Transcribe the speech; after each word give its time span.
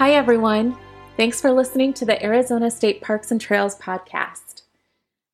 Hi, 0.00 0.12
everyone. 0.12 0.78
Thanks 1.18 1.42
for 1.42 1.52
listening 1.52 1.92
to 1.92 2.06
the 2.06 2.24
Arizona 2.24 2.70
State 2.70 3.02
Parks 3.02 3.30
and 3.30 3.38
Trails 3.38 3.76
podcast. 3.76 4.62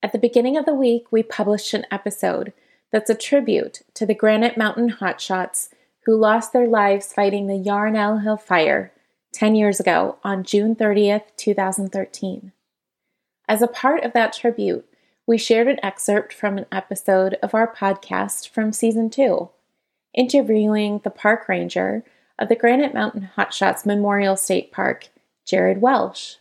At 0.02 0.10
the 0.10 0.18
beginning 0.18 0.56
of 0.56 0.66
the 0.66 0.74
week, 0.74 1.12
we 1.12 1.22
published 1.22 1.72
an 1.72 1.86
episode 1.88 2.52
that's 2.90 3.08
a 3.08 3.14
tribute 3.14 3.82
to 3.94 4.04
the 4.04 4.12
Granite 4.12 4.56
Mountain 4.56 4.94
hotshots 4.94 5.68
who 6.04 6.16
lost 6.16 6.52
their 6.52 6.66
lives 6.66 7.12
fighting 7.12 7.46
the 7.46 7.54
Yarnell 7.54 8.18
Hill 8.18 8.36
Fire 8.36 8.92
10 9.34 9.54
years 9.54 9.78
ago 9.78 10.18
on 10.24 10.42
June 10.42 10.74
30th, 10.74 11.36
2013. 11.36 12.50
As 13.48 13.62
a 13.62 13.68
part 13.68 14.02
of 14.02 14.14
that 14.14 14.32
tribute, 14.32 14.84
we 15.28 15.38
shared 15.38 15.68
an 15.68 15.78
excerpt 15.84 16.32
from 16.32 16.58
an 16.58 16.66
episode 16.72 17.34
of 17.34 17.54
our 17.54 17.72
podcast 17.72 18.48
from 18.48 18.72
season 18.72 19.10
two, 19.10 19.48
interviewing 20.12 21.02
the 21.04 21.10
park 21.10 21.48
ranger 21.48 22.02
of 22.38 22.48
the 22.48 22.56
Granite 22.56 22.94
Mountain 22.94 23.30
Hotshots 23.36 23.86
Memorial 23.86 24.36
State 24.36 24.72
Park, 24.72 25.08
Jared 25.46 25.80
Welsh. 25.80 26.36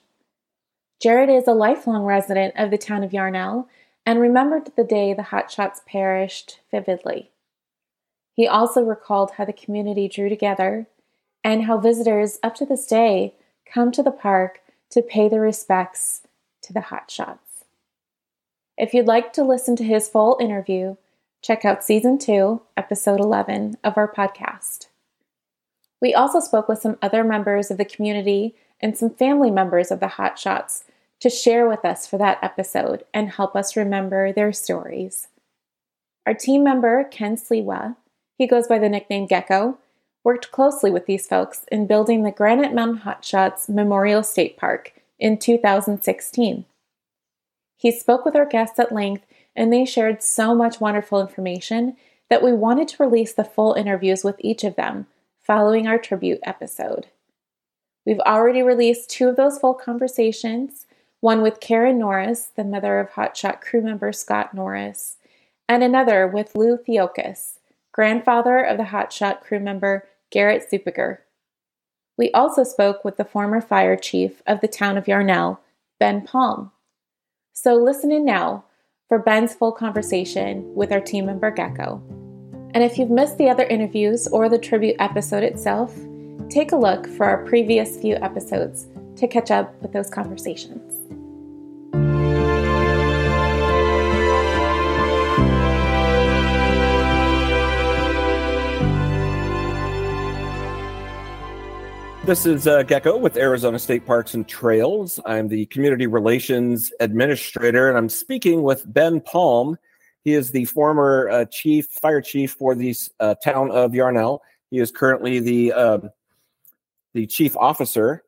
Jared 1.02 1.30
is 1.30 1.48
a 1.48 1.54
lifelong 1.54 2.04
resident 2.04 2.54
of 2.58 2.72
the 2.72 2.78
town 2.78 3.04
of 3.04 3.14
Yarnell 3.14 3.68
and 4.06 4.20
remembered 4.20 4.72
the 4.76 4.84
day 4.84 5.14
the 5.14 5.24
Hotshots 5.24 5.86
perished 5.86 6.60
vividly. 6.72 7.32
He 8.34 8.48
also 8.48 8.84
recalled 8.84 9.32
how 9.32 9.46
the 9.46 9.54
community 9.54 10.08
drew 10.08 10.30
together 10.30 10.88
and 11.44 11.64
how 11.64 11.78
visitors 11.78 12.40
up 12.44 12.56
to 12.56 12.66
this 12.66 12.86
day 12.86 13.36
come 13.66 13.92
to 13.92 14.04
the 14.04 14.12
park 14.12 14.62
to 14.92 15.02
pay 15.02 15.30
their 15.30 15.42
respects 15.42 16.22
to 16.62 16.74
the 16.74 16.82
Hotshots. 16.82 17.38
If 18.78 18.94
you'd 18.94 19.08
like 19.08 19.32
to 19.34 19.44
listen 19.44 19.76
to 19.78 19.84
his 19.84 20.10
full 20.10 20.38
interview, 20.42 20.98
check 21.42 21.64
out 21.64 21.84
season 21.84 22.18
2, 22.18 22.62
episode 22.76 23.20
11 23.20 23.78
of 23.84 23.98
our 23.98 24.12
podcast. 24.12 24.88
We 26.06 26.14
also 26.14 26.40
spoke 26.40 26.70
with 26.70 26.78
some 26.78 27.00
other 27.02 27.24
members 27.24 27.72
of 27.72 27.80
the 27.80 27.84
community 27.84 28.54
and 28.80 28.96
some 28.96 29.10
family 29.10 29.50
members 29.50 29.90
of 29.90 30.00
the 30.00 30.06
Hotshots 30.06 30.84
to 31.20 31.32
share 31.32 31.68
with 31.68 31.84
us 31.84 32.06
for 32.06 32.20
that 32.20 32.38
episode 32.44 33.04
and 33.12 33.32
help 33.32 33.56
us 33.56 33.76
remember 33.76 34.32
their 34.32 34.54
stories. 34.54 35.30
Our 36.28 36.36
team 36.36 36.64
member, 36.64 37.06
Ken 37.06 37.38
Sliwa, 37.38 37.96
he 38.38 38.46
goes 38.46 38.68
by 38.68 38.78
the 38.78 38.88
nickname 38.88 39.26
Gecko, 39.26 39.80
worked 40.24 40.52
closely 40.52 40.92
with 40.92 41.08
these 41.08 41.26
folks 41.26 41.66
in 41.72 41.88
building 41.88 42.22
the 42.22 42.30
Granite 42.30 42.76
Mountain 42.76 43.00
Hotshots 43.00 43.68
Memorial 43.68 44.22
State 44.22 44.58
Park 44.58 44.94
in 45.18 45.40
2016. 45.40 46.66
He 47.78 47.92
spoke 47.92 48.26
with 48.26 48.36
our 48.36 48.46
guests 48.46 48.78
at 48.78 48.92
length, 48.92 49.26
and 49.56 49.74
they 49.74 49.86
shared 49.86 50.22
so 50.22 50.54
much 50.54 50.80
wonderful 50.80 51.20
information 51.20 51.98
that 52.30 52.44
we 52.44 52.54
wanted 52.54 52.90
to 52.90 53.04
release 53.04 53.34
the 53.34 53.44
full 53.44 53.74
interviews 53.74 54.24
with 54.24 54.36
each 54.42 54.64
of 54.64 54.76
them 54.76 55.08
following 55.46 55.88
our 55.88 56.00
tribute 56.00 56.40
episode. 56.44 57.08
We've 58.06 58.20
already 58.20 58.64
released 58.64 59.10
two 59.10 59.30
of 59.30 59.36
those 59.36 59.60
full 59.60 59.76
conversations 59.76 60.88
one 61.22 61.42
with 61.42 61.60
Karen 61.60 61.98
Norris, 61.98 62.52
the 62.56 62.64
mother 62.64 63.00
of 63.00 63.12
Hotshot 63.12 63.60
crew 63.60 63.82
member 63.82 64.12
Scott 64.12 64.54
Norris, 64.54 65.18
and 65.68 65.82
another 65.82 66.28
with 66.28 66.56
Lou 66.56 66.78
Theokas, 66.78 67.58
grandfather 67.92 68.60
of 68.60 68.78
the 68.78 68.84
Hotshot 68.84 69.42
crew 69.42 69.60
member 69.60 70.08
Garret 70.30 70.70
Zuppiger. 70.70 71.20
We 72.16 72.32
also 72.32 72.64
spoke 72.64 73.04
with 73.04 73.18
the 73.18 73.26
former 73.26 73.60
fire 73.60 73.96
chief 73.96 74.44
of 74.46 74.62
the 74.62 74.68
town 74.68 74.98
of 74.98 75.08
Yarnell, 75.08 75.62
Ben 76.00 76.22
Palm. 76.22 76.72
So 77.54 77.74
listen 77.74 78.12
in 78.12 78.24
now 78.24 78.66
for 79.10 79.18
Ben's 79.18 79.56
full 79.56 79.72
conversation 79.72 80.76
with 80.76 80.92
our 80.92 81.02
team 81.02 81.26
member 81.26 81.50
Gecko. 81.50 82.04
And 82.76 82.84
if 82.84 82.98
you've 82.98 83.10
missed 83.10 83.38
the 83.38 83.50
other 83.50 83.64
interviews 83.64 84.28
or 84.28 84.50
the 84.50 84.58
tribute 84.58 84.98
episode 85.00 85.44
itself, 85.44 85.98
take 86.50 86.74
a 86.74 86.76
look 86.76 87.08
for 87.08 87.26
our 87.26 87.46
previous 87.46 87.98
few 88.02 88.16
episodes 88.16 88.88
to 89.16 89.30
catch 89.30 89.50
up 89.50 89.82
with 89.82 89.94
those 89.94 90.10
conversations. 90.10 90.92
This 102.26 102.46
is 102.46 102.68
uh, 102.68 102.84
Gecko 102.84 103.16
with 103.16 103.38
Arizona 103.38 103.80
State 103.80 104.06
Parks 104.06 104.34
and 104.34 104.46
Trails. 104.46 105.18
I'm 105.26 105.48
the 105.48 105.66
Community 105.68 106.08
Relations 106.08 106.92
Administrator, 107.00 107.88
and 107.88 107.98
I'm 107.98 108.10
speaking 108.10 108.64
with 108.64 108.84
Ben 108.94 109.22
Palm. 109.22 109.78
He 110.26 110.34
is 110.34 110.52
the 110.52 110.66
former 110.66 111.30
uh, 111.30 111.46
chief, 111.46 111.86
fire 111.86 112.20
chief 112.20 112.54
for 112.54 112.74
the 112.74 112.96
uh, 113.20 113.36
town 113.36 113.72
of 113.72 113.94
Yarnell. 113.94 114.42
He 114.72 114.80
is 114.80 114.92
currently 114.92 115.40
the 115.40 115.72
um, 115.72 116.10
the 117.14 117.28
chief 117.28 117.56
officer, 117.56 118.24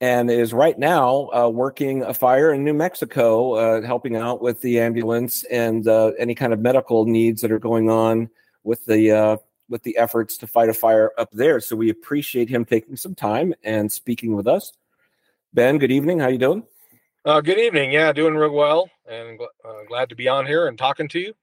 and 0.00 0.30
is 0.30 0.52
right 0.52 0.78
now 0.78 1.30
uh, 1.34 1.48
working 1.48 2.02
a 2.02 2.12
fire 2.12 2.52
in 2.52 2.64
New 2.64 2.74
Mexico, 2.74 3.54
uh, 3.54 3.82
helping 3.82 4.14
out 4.14 4.42
with 4.42 4.60
the 4.60 4.78
ambulance 4.78 5.42
and 5.44 5.88
uh, 5.88 6.12
any 6.18 6.34
kind 6.34 6.52
of 6.52 6.60
medical 6.60 7.06
needs 7.06 7.40
that 7.40 7.50
are 7.50 7.58
going 7.58 7.88
on 7.90 8.28
with 8.62 8.84
the 8.84 9.40
with 9.70 9.82
the 9.82 9.96
efforts 9.96 10.36
to 10.38 10.46
fight 10.46 10.68
a 10.68 10.74
fire 10.74 11.12
up 11.18 11.30
there. 11.32 11.60
So 11.60 11.76
we 11.76 11.90
appreciate 11.90 12.48
him 12.48 12.64
taking 12.66 12.96
some 12.96 13.14
time 13.14 13.54
and 13.64 13.90
speaking 13.90 14.36
with 14.36 14.46
us. 14.46 14.72
Ben, 15.54 15.78
good 15.78 15.90
evening. 15.90 16.20
How 16.20 16.28
you 16.28 16.38
doing? 16.38 16.62
Uh, 17.24 17.40
good 17.40 17.58
evening. 17.58 17.90
Yeah, 17.90 18.12
doing 18.12 18.34
real 18.34 18.52
well, 18.52 18.88
and 19.10 19.40
uh, 19.64 19.82
glad 19.88 20.08
to 20.10 20.14
be 20.14 20.28
on 20.28 20.46
here 20.46 20.68
and 20.68 20.78
talking 20.78 21.08
to 21.08 21.18
you. 21.18 21.34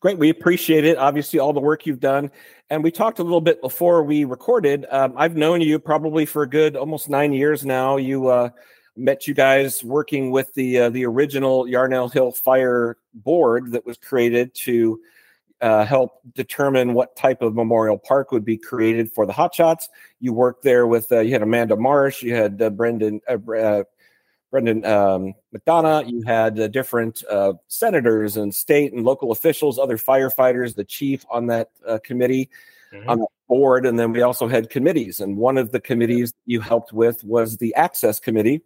Great. 0.00 0.18
We 0.18 0.28
appreciate 0.28 0.84
it. 0.84 0.96
Obviously, 0.98 1.40
all 1.40 1.52
the 1.52 1.60
work 1.60 1.86
you've 1.86 1.98
done. 1.98 2.30
And 2.70 2.84
we 2.84 2.90
talked 2.90 3.18
a 3.18 3.24
little 3.24 3.40
bit 3.40 3.60
before 3.60 4.04
we 4.04 4.24
recorded. 4.24 4.86
Um, 4.90 5.14
I've 5.16 5.34
known 5.34 5.60
you 5.60 5.78
probably 5.78 6.24
for 6.24 6.42
a 6.42 6.48
good 6.48 6.76
almost 6.76 7.08
nine 7.08 7.32
years 7.32 7.64
now. 7.64 7.96
You 7.96 8.28
uh, 8.28 8.50
met 8.96 9.26
you 9.26 9.34
guys 9.34 9.82
working 9.82 10.30
with 10.30 10.52
the 10.54 10.78
uh, 10.78 10.90
the 10.90 11.06
original 11.06 11.66
Yarnell 11.66 12.08
Hill 12.10 12.30
Fire 12.32 12.98
Board 13.14 13.72
that 13.72 13.86
was 13.86 13.96
created 13.96 14.54
to 14.56 15.00
uh, 15.60 15.84
help 15.84 16.20
determine 16.34 16.94
what 16.94 17.16
type 17.16 17.42
of 17.42 17.54
memorial 17.54 17.98
park 17.98 18.30
would 18.30 18.44
be 18.44 18.56
created 18.56 19.10
for 19.10 19.26
the 19.26 19.32
hotshots. 19.32 19.84
You 20.20 20.32
worked 20.32 20.62
there 20.62 20.86
with 20.86 21.10
uh, 21.10 21.20
you 21.20 21.32
had 21.32 21.42
Amanda 21.42 21.76
Marsh, 21.76 22.22
you 22.22 22.34
had 22.34 22.60
uh, 22.62 22.70
Brendan 22.70 23.20
uh, 23.28 23.52
uh, 23.52 23.84
Brendan 24.50 24.84
um, 24.84 25.34
McDonough, 25.54 26.08
you 26.10 26.22
had 26.22 26.58
uh, 26.58 26.68
different 26.68 27.22
senators 27.68 28.36
and 28.36 28.54
state 28.54 28.92
and 28.92 29.04
local 29.04 29.30
officials, 29.30 29.78
other 29.78 29.98
firefighters, 29.98 30.74
the 30.74 30.84
chief 30.84 31.24
on 31.30 31.46
that 31.46 31.70
committee. 32.04 32.50
Mm-hmm. 32.90 33.10
On 33.10 33.18
the 33.18 33.26
board, 33.48 33.84
and 33.84 33.98
then 33.98 34.12
we 34.12 34.22
also 34.22 34.48
had 34.48 34.70
committees. 34.70 35.20
And 35.20 35.36
one 35.36 35.58
of 35.58 35.72
the 35.72 35.80
committees 35.80 36.32
you 36.46 36.62
helped 36.62 36.90
with 36.90 37.22
was 37.22 37.58
the 37.58 37.74
access 37.74 38.18
committee, 38.18 38.62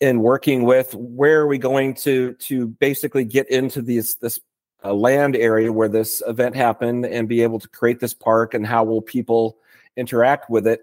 in 0.00 0.20
working 0.20 0.64
with 0.64 0.94
where 0.94 1.40
are 1.40 1.46
we 1.46 1.58
going 1.58 1.94
to 1.94 2.34
to 2.34 2.68
basically 2.68 3.24
get 3.24 3.48
into 3.50 3.82
these 3.82 4.16
this 4.16 4.40
a 4.82 4.92
land 4.92 5.34
area 5.34 5.72
where 5.72 5.88
this 5.88 6.22
event 6.26 6.54
happened 6.54 7.06
and 7.06 7.26
be 7.26 7.42
able 7.42 7.58
to 7.58 7.68
create 7.68 8.00
this 8.00 8.12
park 8.12 8.52
and 8.52 8.66
how 8.66 8.84
will 8.84 9.00
people 9.00 9.56
interact 9.96 10.50
with 10.50 10.66
it 10.66 10.82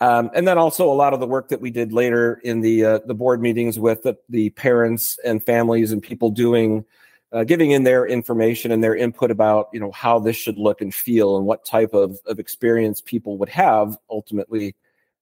um, 0.00 0.30
and 0.34 0.48
then 0.48 0.58
also 0.58 0.90
a 0.90 0.94
lot 0.94 1.12
of 1.12 1.20
the 1.20 1.26
work 1.26 1.48
that 1.48 1.60
we 1.60 1.70
did 1.70 1.92
later 1.92 2.40
in 2.44 2.60
the 2.60 2.84
uh, 2.84 2.98
the 3.06 3.14
board 3.14 3.40
meetings 3.40 3.78
with 3.78 4.02
the, 4.02 4.16
the, 4.28 4.50
parents 4.50 5.18
and 5.24 5.44
families 5.44 5.92
and 5.92 6.02
people 6.02 6.30
doing 6.30 6.84
uh, 7.32 7.44
giving 7.44 7.70
in 7.70 7.84
their 7.84 8.06
information 8.06 8.72
and 8.72 8.82
their 8.82 8.96
input 8.96 9.30
about 9.30 9.68
you 9.72 9.80
know 9.80 9.90
how 9.92 10.18
this 10.18 10.36
should 10.36 10.58
look 10.58 10.80
and 10.80 10.94
feel 10.94 11.36
and 11.36 11.46
what 11.46 11.64
type 11.64 11.92
of, 11.94 12.18
of 12.26 12.38
experience 12.38 13.00
people 13.00 13.36
would 13.38 13.48
have 13.48 13.96
ultimately 14.08 14.74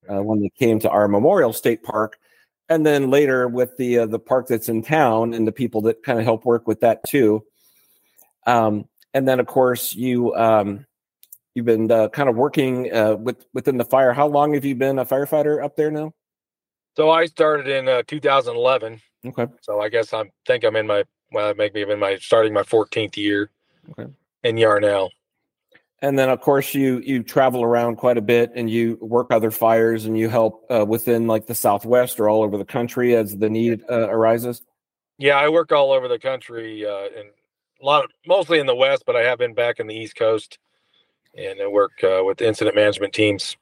uh, 0.08 0.22
when 0.22 0.40
they 0.40 0.50
came 0.50 0.78
to 0.80 0.90
our 0.90 1.08
memorial 1.08 1.52
state 1.52 1.82
park. 1.82 2.18
And 2.70 2.84
then 2.84 3.10
later 3.10 3.48
with 3.48 3.76
the 3.78 4.00
uh, 4.00 4.06
the 4.06 4.18
park 4.18 4.46
that's 4.46 4.68
in 4.68 4.82
town 4.82 5.34
and 5.34 5.46
the 5.46 5.52
people 5.52 5.80
that 5.82 6.02
kind 6.02 6.18
of 6.18 6.24
help 6.24 6.44
work 6.44 6.66
with 6.66 6.80
that 6.80 7.02
too. 7.04 7.44
Um, 8.46 8.88
and 9.14 9.26
then, 9.26 9.40
of 9.40 9.46
course, 9.46 9.94
you 9.94 10.34
um, 10.34 10.86
you've 11.58 11.66
been 11.66 11.90
uh, 11.90 12.08
kind 12.08 12.28
of 12.28 12.36
working 12.36 12.92
uh, 12.94 13.16
with 13.16 13.44
within 13.52 13.76
the 13.76 13.84
fire. 13.84 14.12
How 14.12 14.28
long 14.28 14.54
have 14.54 14.64
you 14.64 14.76
been 14.76 14.98
a 15.00 15.04
firefighter 15.04 15.62
up 15.62 15.76
there 15.76 15.90
now? 15.90 16.14
So 16.96 17.10
I 17.10 17.26
started 17.26 17.66
in 17.68 17.88
uh, 17.88 18.02
2011. 18.06 19.00
Okay. 19.26 19.46
So 19.60 19.80
I 19.80 19.88
guess 19.88 20.12
I 20.12 20.24
think 20.46 20.64
I'm 20.64 20.76
in 20.76 20.86
my 20.86 21.04
well, 21.32 21.52
maybe 21.54 21.82
I'm 21.82 21.90
in 21.90 21.98
my 21.98 22.16
starting 22.16 22.52
my 22.52 22.62
14th 22.62 23.16
year. 23.16 23.50
Okay. 23.90 24.10
In 24.44 24.56
Yarnell. 24.56 25.10
And 26.00 26.16
then, 26.16 26.30
of 26.30 26.40
course, 26.40 26.74
you 26.74 27.00
you 27.00 27.24
travel 27.24 27.64
around 27.64 27.96
quite 27.96 28.18
a 28.18 28.22
bit, 28.22 28.52
and 28.54 28.70
you 28.70 28.98
work 29.00 29.32
other 29.32 29.50
fires, 29.50 30.04
and 30.04 30.16
you 30.16 30.28
help 30.28 30.64
uh, 30.70 30.86
within 30.86 31.26
like 31.26 31.46
the 31.46 31.56
Southwest 31.56 32.20
or 32.20 32.28
all 32.28 32.44
over 32.44 32.56
the 32.56 32.64
country 32.64 33.16
as 33.16 33.36
the 33.36 33.50
need 33.50 33.82
uh, 33.90 34.08
arises. 34.08 34.62
Yeah, 35.18 35.34
I 35.34 35.48
work 35.48 35.72
all 35.72 35.90
over 35.90 36.06
the 36.06 36.20
country 36.20 36.86
uh, 36.86 37.06
in 37.06 37.26
a 37.80 37.84
lot 37.84 38.04
of 38.04 38.10
mostly 38.28 38.60
in 38.60 38.66
the 38.66 38.76
west, 38.76 39.02
but 39.06 39.16
I 39.16 39.22
have 39.24 39.38
been 39.38 39.54
back 39.54 39.80
in 39.80 39.88
the 39.88 39.94
east 39.94 40.14
coast 40.14 40.58
and 41.38 41.60
I 41.60 41.66
work 41.66 42.02
uh, 42.02 42.22
with 42.24 42.40
incident 42.40 42.76
management 42.76 43.12
teams. 43.12 43.56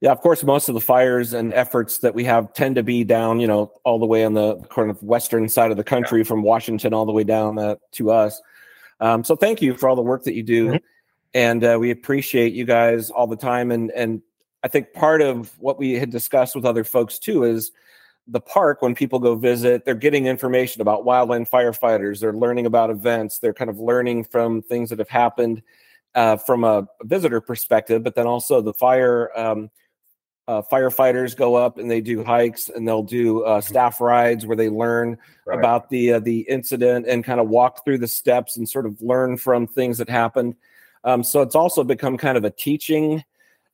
Yeah, 0.00 0.12
of 0.12 0.20
course, 0.20 0.44
most 0.44 0.68
of 0.68 0.74
the 0.74 0.80
fires 0.80 1.32
and 1.32 1.54
efforts 1.54 1.98
that 1.98 2.14
we 2.14 2.24
have 2.24 2.52
tend 2.52 2.76
to 2.76 2.82
be 2.82 3.02
down, 3.02 3.40
you 3.40 3.46
know, 3.46 3.72
all 3.82 3.98
the 3.98 4.06
way 4.06 4.24
on 4.24 4.34
the 4.34 4.56
kind 4.64 4.90
of 4.90 5.02
western 5.02 5.48
side 5.48 5.70
of 5.70 5.78
the 5.78 5.84
country, 5.84 6.20
yeah. 6.20 6.24
from 6.24 6.42
Washington 6.42 6.92
all 6.92 7.06
the 7.06 7.12
way 7.12 7.24
down 7.24 7.58
uh, 7.58 7.76
to 7.92 8.10
us. 8.10 8.42
Um, 9.00 9.24
so, 9.24 9.36
thank 9.36 9.62
you 9.62 9.74
for 9.74 9.88
all 9.88 9.96
the 9.96 10.02
work 10.02 10.24
that 10.24 10.34
you 10.34 10.42
do, 10.42 10.66
mm-hmm. 10.66 10.76
and 11.32 11.64
uh, 11.64 11.78
we 11.80 11.90
appreciate 11.90 12.52
you 12.52 12.66
guys 12.66 13.10
all 13.10 13.26
the 13.26 13.36
time. 13.36 13.70
And 13.70 13.90
and 13.92 14.20
I 14.62 14.68
think 14.68 14.92
part 14.92 15.22
of 15.22 15.58
what 15.58 15.78
we 15.78 15.94
had 15.94 16.10
discussed 16.10 16.54
with 16.54 16.66
other 16.66 16.84
folks 16.84 17.18
too 17.18 17.44
is 17.44 17.72
the 18.28 18.40
park 18.40 18.82
when 18.82 18.94
people 18.94 19.18
go 19.18 19.36
visit 19.36 19.84
they're 19.84 19.94
getting 19.94 20.26
information 20.26 20.82
about 20.82 21.04
wildland 21.04 21.48
firefighters 21.48 22.18
they're 22.18 22.32
learning 22.32 22.66
about 22.66 22.90
events 22.90 23.38
they're 23.38 23.54
kind 23.54 23.70
of 23.70 23.78
learning 23.78 24.24
from 24.24 24.62
things 24.62 24.90
that 24.90 24.98
have 24.98 25.08
happened 25.08 25.62
uh, 26.14 26.36
from 26.36 26.64
a 26.64 26.86
visitor 27.02 27.40
perspective 27.40 28.02
but 28.02 28.14
then 28.14 28.26
also 28.26 28.60
the 28.60 28.72
fire 28.72 29.36
um, 29.38 29.70
uh, 30.48 30.62
firefighters 30.62 31.36
go 31.36 31.56
up 31.56 31.78
and 31.78 31.90
they 31.90 32.00
do 32.00 32.22
hikes 32.22 32.68
and 32.68 32.86
they'll 32.86 33.02
do 33.02 33.42
uh, 33.42 33.58
mm-hmm. 33.58 33.68
staff 33.68 34.00
rides 34.00 34.46
where 34.46 34.56
they 34.56 34.68
learn 34.68 35.18
right. 35.44 35.58
about 35.58 35.90
the 35.90 36.12
uh, 36.12 36.20
the 36.20 36.40
incident 36.42 37.06
and 37.08 37.24
kind 37.24 37.40
of 37.40 37.48
walk 37.48 37.84
through 37.84 37.98
the 37.98 38.06
steps 38.06 38.56
and 38.56 38.68
sort 38.68 38.86
of 38.86 39.00
learn 39.02 39.36
from 39.36 39.66
things 39.66 39.98
that 39.98 40.08
happened. 40.08 40.54
Um, 41.04 41.24
so 41.24 41.42
it's 41.42 41.54
also 41.54 41.82
become 41.82 42.16
kind 42.16 42.36
of 42.38 42.44
a 42.44 42.50
teaching 42.50 43.24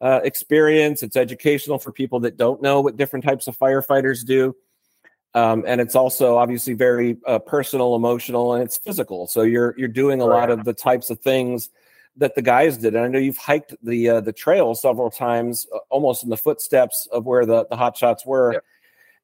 uh, 0.00 0.20
experience. 0.24 1.02
It's 1.02 1.16
educational 1.16 1.78
for 1.78 1.92
people 1.92 2.20
that 2.20 2.36
don't 2.36 2.62
know 2.62 2.80
what 2.80 2.96
different 2.96 3.24
types 3.24 3.46
of 3.46 3.58
firefighters 3.58 4.24
do. 4.24 4.56
Um, 5.34 5.64
and 5.66 5.80
it's 5.80 5.94
also 5.94 6.36
obviously 6.36 6.74
very 6.74 7.16
uh, 7.26 7.38
personal, 7.38 7.94
emotional, 7.94 8.54
and 8.54 8.62
it's 8.62 8.78
physical. 8.78 9.26
So 9.26 9.42
you're 9.42 9.74
you're 9.76 9.88
doing 9.88 10.22
a 10.22 10.26
right. 10.26 10.40
lot 10.40 10.50
of 10.50 10.64
the 10.64 10.72
types 10.72 11.10
of 11.10 11.20
things 11.20 11.68
that 12.16 12.34
the 12.34 12.42
guys 12.42 12.76
did. 12.78 12.94
And 12.94 13.04
I 13.04 13.08
know 13.08 13.18
you've 13.18 13.36
hiked 13.36 13.74
the 13.82 14.08
uh, 14.08 14.20
the 14.20 14.32
trail 14.32 14.74
several 14.74 15.10
times, 15.10 15.66
uh, 15.74 15.78
almost 15.88 16.22
in 16.22 16.30
the 16.30 16.36
footsteps 16.36 17.08
of 17.12 17.24
where 17.26 17.46
the 17.46 17.66
the 17.66 17.76
hot 17.76 17.96
shots 17.96 18.26
were. 18.26 18.54
Yep. 18.54 18.64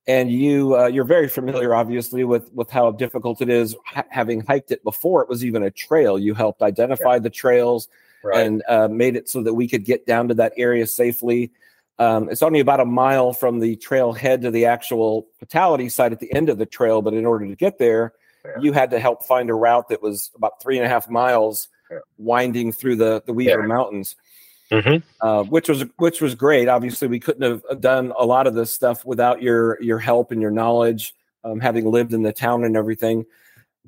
And 0.06 0.32
you 0.32 0.76
uh, 0.76 0.86
you're 0.86 1.04
very 1.04 1.28
familiar, 1.28 1.74
obviously, 1.74 2.24
with 2.24 2.52
with 2.52 2.70
how 2.70 2.90
difficult 2.92 3.42
it 3.42 3.50
is 3.50 3.76
ha- 3.84 4.06
having 4.08 4.40
hiked 4.40 4.70
it 4.70 4.82
before 4.82 5.22
it 5.22 5.28
was 5.28 5.44
even 5.44 5.62
a 5.62 5.70
trail. 5.70 6.18
You 6.18 6.34
helped 6.34 6.62
identify 6.62 7.14
yep. 7.14 7.24
the 7.24 7.30
trails 7.30 7.88
right. 8.22 8.46
and 8.46 8.62
uh, 8.68 8.88
made 8.88 9.16
it 9.16 9.28
so 9.28 9.42
that 9.42 9.54
we 9.54 9.68
could 9.68 9.84
get 9.84 10.06
down 10.06 10.28
to 10.28 10.34
that 10.34 10.54
area 10.56 10.86
safely. 10.86 11.52
Um, 11.98 12.30
it's 12.30 12.42
only 12.42 12.60
about 12.60 12.80
a 12.80 12.84
mile 12.84 13.32
from 13.32 13.58
the 13.58 13.74
trail 13.76 14.12
head 14.12 14.42
to 14.42 14.50
the 14.50 14.66
actual 14.66 15.26
fatality 15.40 15.88
site 15.88 16.12
at 16.12 16.20
the 16.20 16.32
end 16.32 16.48
of 16.48 16.56
the 16.56 16.66
trail, 16.66 17.02
but 17.02 17.12
in 17.12 17.26
order 17.26 17.46
to 17.46 17.56
get 17.56 17.78
there, 17.78 18.12
yeah. 18.44 18.52
you 18.60 18.72
had 18.72 18.90
to 18.90 19.00
help 19.00 19.24
find 19.24 19.50
a 19.50 19.54
route 19.54 19.88
that 19.88 20.00
was 20.00 20.30
about 20.36 20.62
three 20.62 20.78
and 20.78 20.86
a 20.86 20.88
half 20.88 21.10
miles 21.10 21.68
winding 22.16 22.72
through 22.72 22.96
the 22.96 23.22
the 23.26 23.32
Weaver 23.32 23.60
yeah. 23.60 23.66
Mountains, 23.66 24.16
mm-hmm. 24.70 25.26
uh, 25.26 25.44
which 25.44 25.68
was 25.68 25.84
which 25.96 26.20
was 26.20 26.34
great. 26.34 26.68
Obviously, 26.68 27.08
we 27.08 27.20
couldn't 27.20 27.42
have 27.42 27.80
done 27.80 28.12
a 28.18 28.24
lot 28.24 28.46
of 28.46 28.54
this 28.54 28.72
stuff 28.72 29.04
without 29.04 29.42
your 29.42 29.80
your 29.82 29.98
help 29.98 30.30
and 30.30 30.40
your 30.40 30.50
knowledge, 30.50 31.14
um, 31.44 31.60
having 31.60 31.90
lived 31.90 32.12
in 32.12 32.22
the 32.22 32.32
town 32.32 32.64
and 32.64 32.76
everything. 32.76 33.24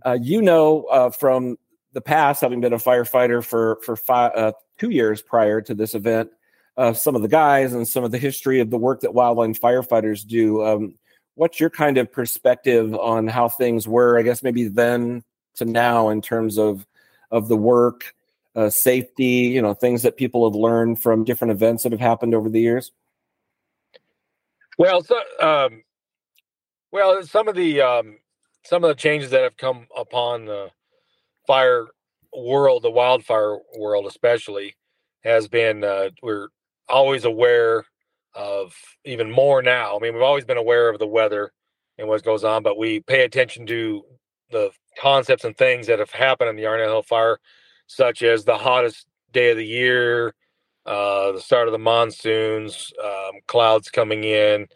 Uh, 0.05 0.19
you 0.21 0.41
know 0.41 0.85
uh, 0.85 1.11
from 1.11 1.59
the 1.93 2.01
past, 2.01 2.41
having 2.41 2.61
been 2.61 2.73
a 2.73 2.79
firefighter 2.79 3.45
for 3.45 3.79
for 3.83 3.97
five, 3.97 4.33
uh, 4.35 4.53
two 4.79 4.91
years 4.91 5.23
prior 5.23 5.61
to 5.61 5.75
this 5.75 5.95
event, 5.95 6.31
uh, 6.77 6.93
some 6.93 7.15
of 7.15 7.23
the 7.23 7.29
guys 7.29 7.73
and 7.75 7.87
some 7.87 8.05
of 8.05 8.11
the 8.11 8.19
history 8.19 8.61
of 8.61 8.71
the 8.71 8.79
work 8.79 9.01
that 9.01 9.11
wildland 9.11 9.59
firefighters 9.59 10.27
do. 10.27 10.65
Um, 10.65 10.95
what's 11.35 11.61
your 11.61 11.71
kind 11.71 11.99
of 11.99 12.11
perspective 12.13 12.95
on 12.95 13.27
how 13.27 13.49
things 13.49 13.87
were? 13.87 14.19
I 14.19 14.23
guess 14.23 14.43
maybe 14.43 14.69
then 14.69 15.25
to 15.57 15.65
now 15.65 16.09
in 16.09 16.23
terms 16.23 16.59
of 16.59 16.87
of 17.31 17.49
the 17.49 17.57
work, 17.57 18.15
uh, 18.57 18.71
safety, 18.71 19.25
you 19.25 19.63
know, 19.63 19.75
things 19.75 20.03
that 20.03 20.17
people 20.17 20.49
have 20.49 20.57
learned 20.57 21.01
from 21.01 21.25
different 21.25 21.53
events 21.53 21.83
that 21.83 21.93
have 21.93 22.01
happened 22.01 22.35
over 22.35 22.49
the 22.49 22.61
years? 22.61 22.93
Well, 24.79 25.03
so, 25.03 25.17
um, 25.41 25.83
well, 26.93 27.23
some 27.23 27.49
of 27.49 27.55
the 27.55 27.81
um, 27.81 28.19
some 28.65 28.83
of 28.85 28.89
the 28.89 28.95
changes 28.95 29.31
that 29.31 29.43
have 29.43 29.57
come 29.57 29.87
upon 29.97 30.47
the 30.47 30.71
fire 31.47 31.87
world, 32.35 32.83
the 32.83 32.91
wildfire 32.91 33.59
world, 33.79 34.07
especially, 34.07 34.77
has 35.23 35.49
been 35.49 35.85
uh, 35.85 36.11
we're 36.23 36.49
always 36.89 37.25
aware 37.25 37.85
of 38.35 38.75
even 39.05 39.31
more 39.31 39.63
now. 39.63 39.97
I 39.97 39.99
mean, 40.01 40.15
we've 40.15 40.23
always 40.23 40.45
been 40.45 40.57
aware 40.57 40.89
of 40.89 40.99
the 40.99 41.07
weather 41.07 41.53
and 41.99 42.09
what 42.09 42.25
goes 42.25 42.45
on, 42.45 42.63
but 42.63 42.79
we 42.79 43.01
pay 43.01 43.25
attention 43.25 43.67
to 43.67 44.05
the 44.51 44.71
concepts 45.01 45.45
and 45.45 45.57
things 45.57 45.87
that 45.87 45.99
have 45.99 46.11
happened 46.13 46.51
in 46.51 46.57
the 46.57 46.63
Yarnell 46.63 46.89
Hill 46.89 47.03
fire, 47.03 47.39
such 47.87 48.23
as 48.23 48.45
the 48.45 48.59
hottest 48.59 49.07
day 49.33 49.51
of 49.53 49.57
the 49.57 49.67
year, 49.67 50.35
uh, 50.87 51.33
the 51.33 51.41
start 51.41 51.69
of 51.69 51.73
the 51.73 51.79
monsoons, 51.79 52.93
um, 53.03 53.41
clouds 53.47 53.91
coming 53.91 54.25
in, 54.25 54.67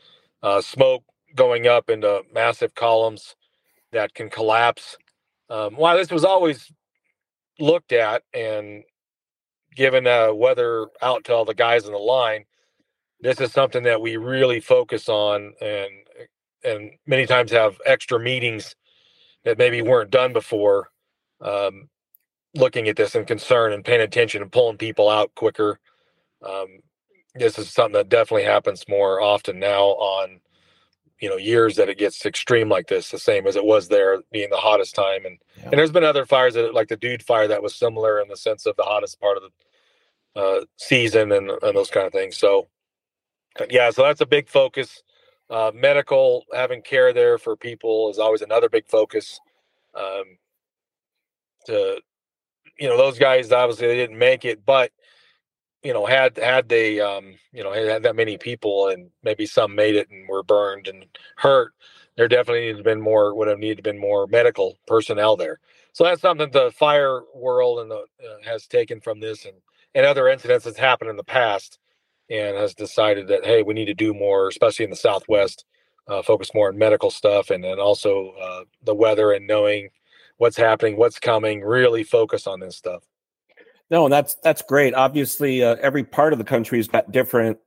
uh, 0.43 0.61
smoke 0.61 1.05
going 1.35 1.67
up 1.67 1.91
into 1.91 2.23
massive 2.33 2.75
columns 2.75 3.37
that 3.93 4.15
can 4.15 4.31
collapse. 4.31 4.97
Um, 5.51 5.75
while 5.77 5.97
this 5.97 6.11
was 6.11 6.25
always 6.25 6.73
looked 7.61 7.93
at 7.93 8.23
and 8.35 8.85
given 9.77 10.07
uh, 10.07 10.33
weather 10.35 10.89
out 11.03 11.25
to 11.25 11.35
all 11.35 11.45
the 11.45 11.55
guys 11.55 11.87
in 11.87 11.93
the 11.93 11.99
line, 11.99 12.45
this 13.21 13.41
is 13.41 13.53
something 13.53 13.85
that 13.85 14.01
we 14.01 14.17
really 14.17 14.61
focus 14.61 15.09
on 15.09 15.55
and 15.61 15.91
and 16.65 16.93
many 17.07 17.27
times 17.27 17.53
have 17.53 17.77
extra 17.87 18.19
meetings 18.21 18.75
that 19.45 19.59
maybe 19.59 19.83
weren't 19.83 20.11
done 20.11 20.33
before 20.33 20.91
um, 21.41 21.89
looking 22.55 22.89
at 22.89 22.97
this 22.97 23.15
and 23.15 23.27
concern 23.27 23.73
and 23.73 23.85
paying 23.85 24.01
attention 24.01 24.43
and 24.43 24.53
pulling 24.53 24.79
people 24.79 25.09
out 25.09 25.35
quicker. 25.35 25.79
Um, 26.45 26.81
this 27.35 27.59
is 27.59 27.71
something 27.71 27.95
that 27.95 28.09
definitely 28.09 28.45
happens 28.45 28.85
more 28.89 29.21
often 29.21 29.59
now 29.59 29.83
on 29.83 30.41
you 31.21 31.29
know 31.29 31.37
years 31.37 31.77
that 31.77 31.89
it 31.89 31.99
gets 31.99 32.27
extreme 32.27 32.69
like 32.69 32.89
this 32.89 33.11
the 33.11 33.19
same 33.19 33.47
as 33.47 33.57
it 33.57 33.65
was 33.65 33.89
there 33.89 34.23
being 34.33 34.51
the 34.51 34.57
hottest 34.57 34.95
time. 34.95 35.25
And 35.25 35.39
yeah. 35.57 35.65
and 35.65 35.73
there's 35.73 35.93
been 35.93 36.05
other 36.05 36.27
fires 36.27 36.55
that 36.55 36.75
like 36.75 36.89
the 36.89 36.97
dude 36.97 37.23
fire 37.23 37.49
that 37.49 37.63
was 37.63 37.75
similar 37.75 38.21
in 38.21 38.29
the 38.29 38.37
sense 38.37 38.67
of 38.67 38.77
the 38.77 38.83
hottest 38.83 39.21
part 39.21 39.39
of 39.39 39.43
the 39.43 40.41
uh, 40.41 40.65
season 40.77 41.33
and, 41.33 41.51
and 41.51 41.77
those 41.77 41.91
kind 41.91 42.07
of 42.07 42.13
things. 42.13 42.37
So 42.37 42.69
yeah 43.71 43.91
so 43.91 44.03
that's 44.03 44.21
a 44.21 44.27
big 44.27 44.49
focus 44.49 45.04
uh, 45.55 45.71
medical, 45.73 46.45
having 46.53 46.83
care 46.83 47.13
there 47.13 47.39
for 47.39 47.57
people 47.57 48.11
is 48.11 48.19
always 48.19 48.43
another 48.43 48.69
big 48.69 48.89
focus. 48.89 49.39
Um, 49.95 50.25
to 51.67 52.01
you 52.77 52.89
know, 52.89 52.97
those 52.97 53.21
guys 53.21 53.53
obviously 53.53 53.87
they 53.87 53.95
didn't 53.95 54.19
make 54.19 54.45
it, 54.45 54.67
but 54.67 54.91
you 55.85 55.93
know, 55.93 56.07
had 56.07 56.37
had 56.37 56.69
they 56.69 56.99
um, 56.99 57.37
you 57.53 57.63
know 57.63 57.73
had 57.73 58.03
that 58.03 58.17
many 58.17 58.37
people 58.37 58.89
and 58.89 59.11
maybe 59.23 59.47
some 59.47 59.77
made 59.77 59.95
it 59.95 60.11
and 60.11 60.29
were 60.29 60.43
burned 60.43 60.89
and 60.89 61.07
hurt, 61.37 61.73
there 62.17 62.27
definitely 62.27 62.63
needed 62.63 62.79
to 62.79 62.83
been 62.83 63.01
more 63.01 63.33
would 63.37 63.47
have 63.47 63.61
needed 63.61 63.77
to 63.77 63.83
been 63.83 64.01
more 64.01 64.27
medical 64.27 64.77
personnel 64.89 65.37
there. 65.37 65.61
So 65.93 66.03
that's 66.03 66.21
something 66.21 66.51
the 66.51 66.73
fire 66.73 67.21
world 67.33 67.79
and 67.79 67.91
the, 67.93 67.99
uh, 67.99 68.39
has 68.45 68.67
taken 68.67 69.01
from 69.01 69.21
this 69.21 69.45
and 69.45 69.55
and 69.95 70.05
other 70.05 70.27
incidents 70.27 70.65
that's 70.65 70.79
happened 70.79 71.11
in 71.11 71.17
the 71.17 71.23
past 71.23 71.79
and 72.31 72.57
has 72.57 72.75
decided 72.75 73.29
that 73.29 73.45
hey, 73.45 73.63
we 73.63 73.75
need 73.75 73.87
to 73.87 73.95
do 73.95 74.15
more, 74.15 74.49
especially 74.49 74.85
in 74.85 74.91
the 74.91 74.97
Southwest, 74.97 75.65
uh, 76.09 76.23
focus 76.23 76.51
more 76.55 76.69
on 76.69 76.79
medical 76.79 77.11
stuff 77.11 77.51
and 77.51 77.63
then 77.63 77.79
also 77.79 78.31
uh, 78.41 78.65
the 78.83 78.95
weather 78.95 79.33
and 79.33 79.47
knowing 79.47 79.89
what's 80.39 80.57
happening, 80.57 80.97
what's 80.97 81.19
coming. 81.19 81.63
Really 81.63 82.05
focus 82.05 82.47
on 82.47 82.61
this 82.61 82.77
stuff. 82.77 83.03
No, 83.91 84.09
that's 84.09 84.35
that's 84.37 84.63
great. 84.63 84.95
Obviously, 84.95 85.63
uh, 85.63 85.77
every 85.81 86.05
part 86.05 86.33
of 86.33 86.39
the 86.39 86.45
country's 86.45 86.89
got 86.89 87.13
different 87.13 87.59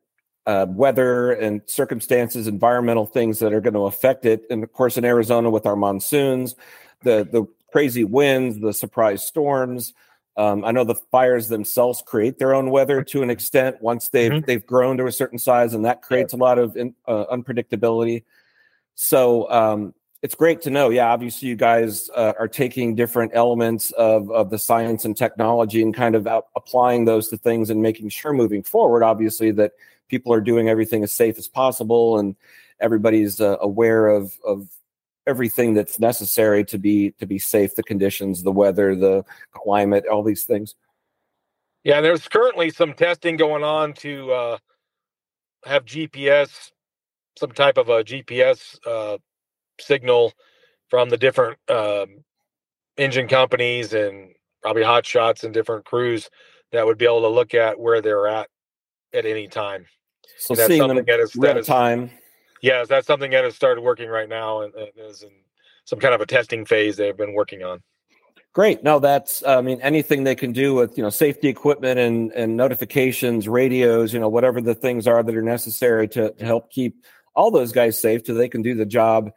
uh, 0.46 0.66
weather 0.70 1.34
and 1.34 1.62
circumstances, 1.66 2.48
environmental 2.48 3.06
things 3.06 3.40
that 3.40 3.54
are 3.54 3.62
going 3.62 3.74
to 3.74 3.82
affect 3.82 4.26
it. 4.26 4.44
And 4.50 4.64
of 4.64 4.74
course, 4.74 4.98
in 4.98 5.06
Arizona 5.06 5.50
with 5.50 5.66
our 5.66 5.76
monsoons, 5.76 6.56
the 7.04 7.28
the 7.30 7.46
crazy 7.72 8.04
winds, 8.04 8.60
the 8.60 8.74
surprise 8.74 9.26
storms, 9.26 9.94
um, 10.38 10.64
I 10.64 10.72
know 10.72 10.84
the 10.84 10.96
fires 10.96 11.48
themselves 11.48 12.04
create 12.06 12.38
their 12.38 12.54
own 12.54 12.70
weather 12.70 13.04
to 13.04 13.24
an 13.24 13.30
extent 13.30 13.82
once 13.82 14.10
they've 14.10 14.32
mm-hmm. 14.32 14.46
they've 14.46 14.66
grown 14.66 14.98
to 14.98 15.08
a 15.08 15.12
certain 15.12 15.40
size, 15.40 15.74
and 15.74 15.84
that 15.86 16.04
creates 16.04 16.34
a 16.34 16.38
lot 16.38 16.60
of 16.60 16.78
in, 16.78 16.94
uh, 17.08 17.26
unpredictability. 17.26 18.24
So 18.94 19.50
um, 19.50 19.96
it's 20.22 20.36
great 20.36 20.62
to 20.62 20.70
know. 20.70 20.90
Yeah, 20.90 21.08
obviously 21.08 21.48
you 21.50 21.56
guys 21.56 22.10
uh, 22.16 22.34
are 22.40 22.48
taking 22.48 22.94
different 22.94 23.32
elements 23.34 23.92
of 23.92 24.30
of 24.32 24.52
the 24.52 24.60
science 24.60 25.06
and 25.06 25.18
technology 25.18 25.82
and 25.82 25.94
kind 25.94 26.16
of 26.16 26.28
out, 26.28 26.48
applying 26.56 27.06
those 27.06 27.30
to 27.30 27.38
things 27.38 27.72
and 27.72 27.82
making 27.82 28.10
sure 28.10 28.32
moving 28.32 28.62
forward, 28.62 29.04
obviously 29.04 29.50
that 29.52 29.72
people 30.08 30.32
are 30.32 30.42
doing 30.42 30.70
everything 30.70 31.04
as 31.04 31.12
safe 31.12 31.38
as 31.40 31.48
possible 31.48 32.20
and 32.20 32.36
everybody's 32.80 33.42
uh, 33.42 33.58
aware 33.60 34.08
of 34.08 34.38
of 34.46 34.70
everything 35.28 35.74
that's 35.74 36.00
necessary 36.00 36.64
to 36.66 36.78
be 36.78 37.12
to 37.20 37.26
be 37.26 37.38
safe 37.38 37.76
the 37.76 37.84
conditions 37.84 38.44
the 38.44 38.52
weather 38.52 38.96
the 38.96 39.24
climate 39.52 40.06
all 40.08 40.24
these 40.24 40.44
things. 40.44 40.76
Yeah 41.84 42.02
there's 42.02 42.28
currently 42.28 42.70
some 42.70 42.94
testing 42.94 43.38
going 43.38 43.64
on 43.64 43.94
to 43.94 44.32
uh, 44.32 44.58
have 45.66 45.86
gps 45.86 46.72
some 47.38 47.52
type 47.52 47.78
of 47.78 47.90
a 47.90 48.04
gps 48.04 48.78
uh, 48.86 49.18
signal 49.80 50.34
from 50.90 51.10
the 51.10 51.18
different 51.18 51.58
um, 51.70 52.24
engine 52.98 53.28
companies 53.28 53.94
and 53.94 54.34
probably 54.62 54.84
hot 54.84 55.06
shots 55.06 55.44
and 55.44 55.54
different 55.54 55.86
crews 55.86 56.30
that 56.72 56.86
would 56.86 56.98
be 56.98 57.06
able 57.06 57.22
to 57.22 57.28
look 57.28 57.54
at 57.54 57.80
where 57.80 58.02
they're 58.02 58.28
at 58.28 58.50
at 59.14 59.26
any 59.26 59.48
time. 59.48 59.86
So 60.38 60.56
seeing 60.56 60.88
them 60.88 60.98
at 60.98 61.58
a 61.58 61.64
time 61.64 62.12
yeah, 62.62 62.84
that's 62.86 63.08
something 63.08 63.32
that 63.32 63.44
has 63.44 63.56
started 63.56 63.82
working 63.82 64.10
right 64.10 64.30
now 64.30 64.62
and, 64.62 64.74
and 64.76 64.90
is 64.98 65.24
in 65.24 65.32
some 65.86 66.00
kind 66.00 66.14
of 66.14 66.22
a 66.22 66.26
testing 66.26 66.66
phase 66.66 66.98
they've 66.98 67.18
been 67.18 67.34
working 67.34 67.64
on. 67.64 67.82
Great. 68.54 68.84
No, 68.84 68.98
that's 68.98 69.44
I 69.46 69.62
mean 69.62 69.80
anything 69.82 70.24
they 70.24 70.34
can 70.34 70.52
do 70.52 70.74
with 70.74 70.98
you 70.98 71.04
know 71.04 71.12
safety 71.12 71.48
equipment 71.48 72.00
and 72.00 72.32
and 72.32 72.58
notifications, 72.58 73.48
radios, 73.48 74.14
you 74.14 74.20
know 74.20 74.30
whatever 74.30 74.62
the 74.62 74.74
things 74.74 75.06
are 75.08 75.22
that 75.22 75.36
are 75.36 75.44
necessary 75.44 76.08
to, 76.10 76.32
to 76.32 76.46
help 76.46 76.72
keep 76.72 77.06
all 77.36 77.52
those 77.52 77.72
guys 77.72 78.02
safe, 78.02 78.22
so 78.26 78.34
they 78.34 78.50
can 78.50 78.64
do 78.64 78.74
the 78.74 78.86
job, 78.86 79.30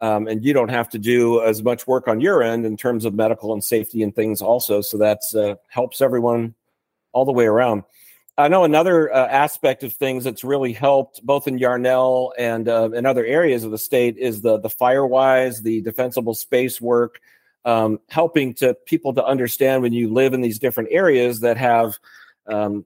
um, 0.00 0.26
and 0.26 0.42
you 0.42 0.54
don't 0.54 0.70
have 0.70 0.88
to 0.88 0.98
do 0.98 1.42
as 1.42 1.62
much 1.62 1.86
work 1.86 2.08
on 2.08 2.18
your 2.18 2.42
end 2.42 2.64
in 2.64 2.78
terms 2.78 3.04
of 3.04 3.12
medical 3.12 3.52
and 3.52 3.62
safety 3.62 4.02
and 4.02 4.16
things 4.16 4.40
also. 4.40 4.80
So 4.80 4.96
that's 4.96 5.34
uh, 5.34 5.56
helps 5.68 6.00
everyone 6.00 6.54
all 7.12 7.26
the 7.26 7.32
way 7.32 7.44
around. 7.44 7.82
I 8.38 8.48
know 8.48 8.64
another 8.64 9.12
uh, 9.12 9.26
aspect 9.28 9.82
of 9.82 9.92
things 9.92 10.24
that's 10.24 10.42
really 10.42 10.72
helped 10.72 11.24
both 11.24 11.46
in 11.46 11.58
Yarnell 11.58 12.32
and 12.38 12.66
uh, 12.68 12.90
in 12.92 13.04
other 13.04 13.24
areas 13.26 13.62
of 13.62 13.70
the 13.70 13.78
state 13.78 14.16
is 14.16 14.40
the 14.40 14.58
the 14.58 14.70
FireWise, 14.70 15.62
the 15.62 15.82
defensible 15.82 16.34
space 16.34 16.80
work 16.80 17.20
um, 17.64 18.00
helping 18.08 18.54
to 18.54 18.74
people 18.86 19.14
to 19.14 19.24
understand 19.24 19.82
when 19.82 19.92
you 19.92 20.12
live 20.12 20.34
in 20.34 20.40
these 20.40 20.58
different 20.58 20.88
areas 20.92 21.40
that 21.40 21.56
have 21.56 21.98
um, 22.46 22.84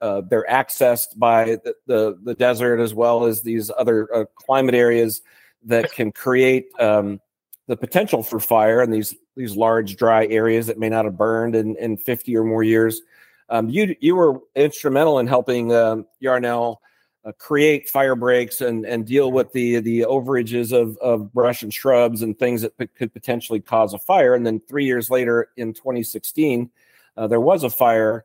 uh, 0.00 0.22
they're 0.28 0.46
accessed 0.48 1.16
by 1.16 1.56
the, 1.64 1.74
the, 1.86 2.18
the 2.22 2.34
desert 2.34 2.78
as 2.78 2.94
well 2.94 3.24
as 3.24 3.42
these 3.42 3.70
other 3.76 4.14
uh, 4.14 4.24
climate 4.36 4.74
areas 4.74 5.22
that 5.64 5.90
can 5.92 6.12
create 6.12 6.68
um, 6.78 7.20
the 7.66 7.76
potential 7.76 8.22
for 8.22 8.38
fire 8.38 8.82
in 8.82 8.90
these 8.90 9.14
these 9.36 9.56
large 9.56 9.96
dry 9.96 10.26
areas 10.26 10.66
that 10.66 10.78
may 10.78 10.88
not 10.88 11.04
have 11.04 11.16
burned 11.16 11.54
in, 11.54 11.76
in 11.76 11.96
50 11.96 12.36
or 12.36 12.42
more 12.44 12.64
years. 12.64 13.02
Um, 13.50 13.68
you 13.68 13.96
you 14.00 14.14
were 14.14 14.40
instrumental 14.54 15.18
in 15.18 15.26
helping 15.26 15.72
um, 15.72 16.06
Yarnell 16.20 16.80
uh, 17.24 17.32
create 17.38 17.88
fire 17.88 18.14
breaks 18.14 18.60
and 18.60 18.84
and 18.86 19.06
deal 19.06 19.32
with 19.32 19.52
the 19.52 19.80
the 19.80 20.00
overages 20.00 20.72
of 20.72 20.96
of 20.98 21.32
brush 21.32 21.62
and 21.62 21.72
shrubs 21.72 22.22
and 22.22 22.38
things 22.38 22.62
that 22.62 22.76
p- 22.76 22.86
could 22.86 23.12
potentially 23.12 23.60
cause 23.60 23.94
a 23.94 23.98
fire. 23.98 24.34
And 24.34 24.46
then 24.46 24.60
three 24.68 24.84
years 24.84 25.10
later, 25.10 25.48
in 25.56 25.72
2016, 25.72 26.70
uh, 27.16 27.26
there 27.26 27.40
was 27.40 27.64
a 27.64 27.70
fire. 27.70 28.24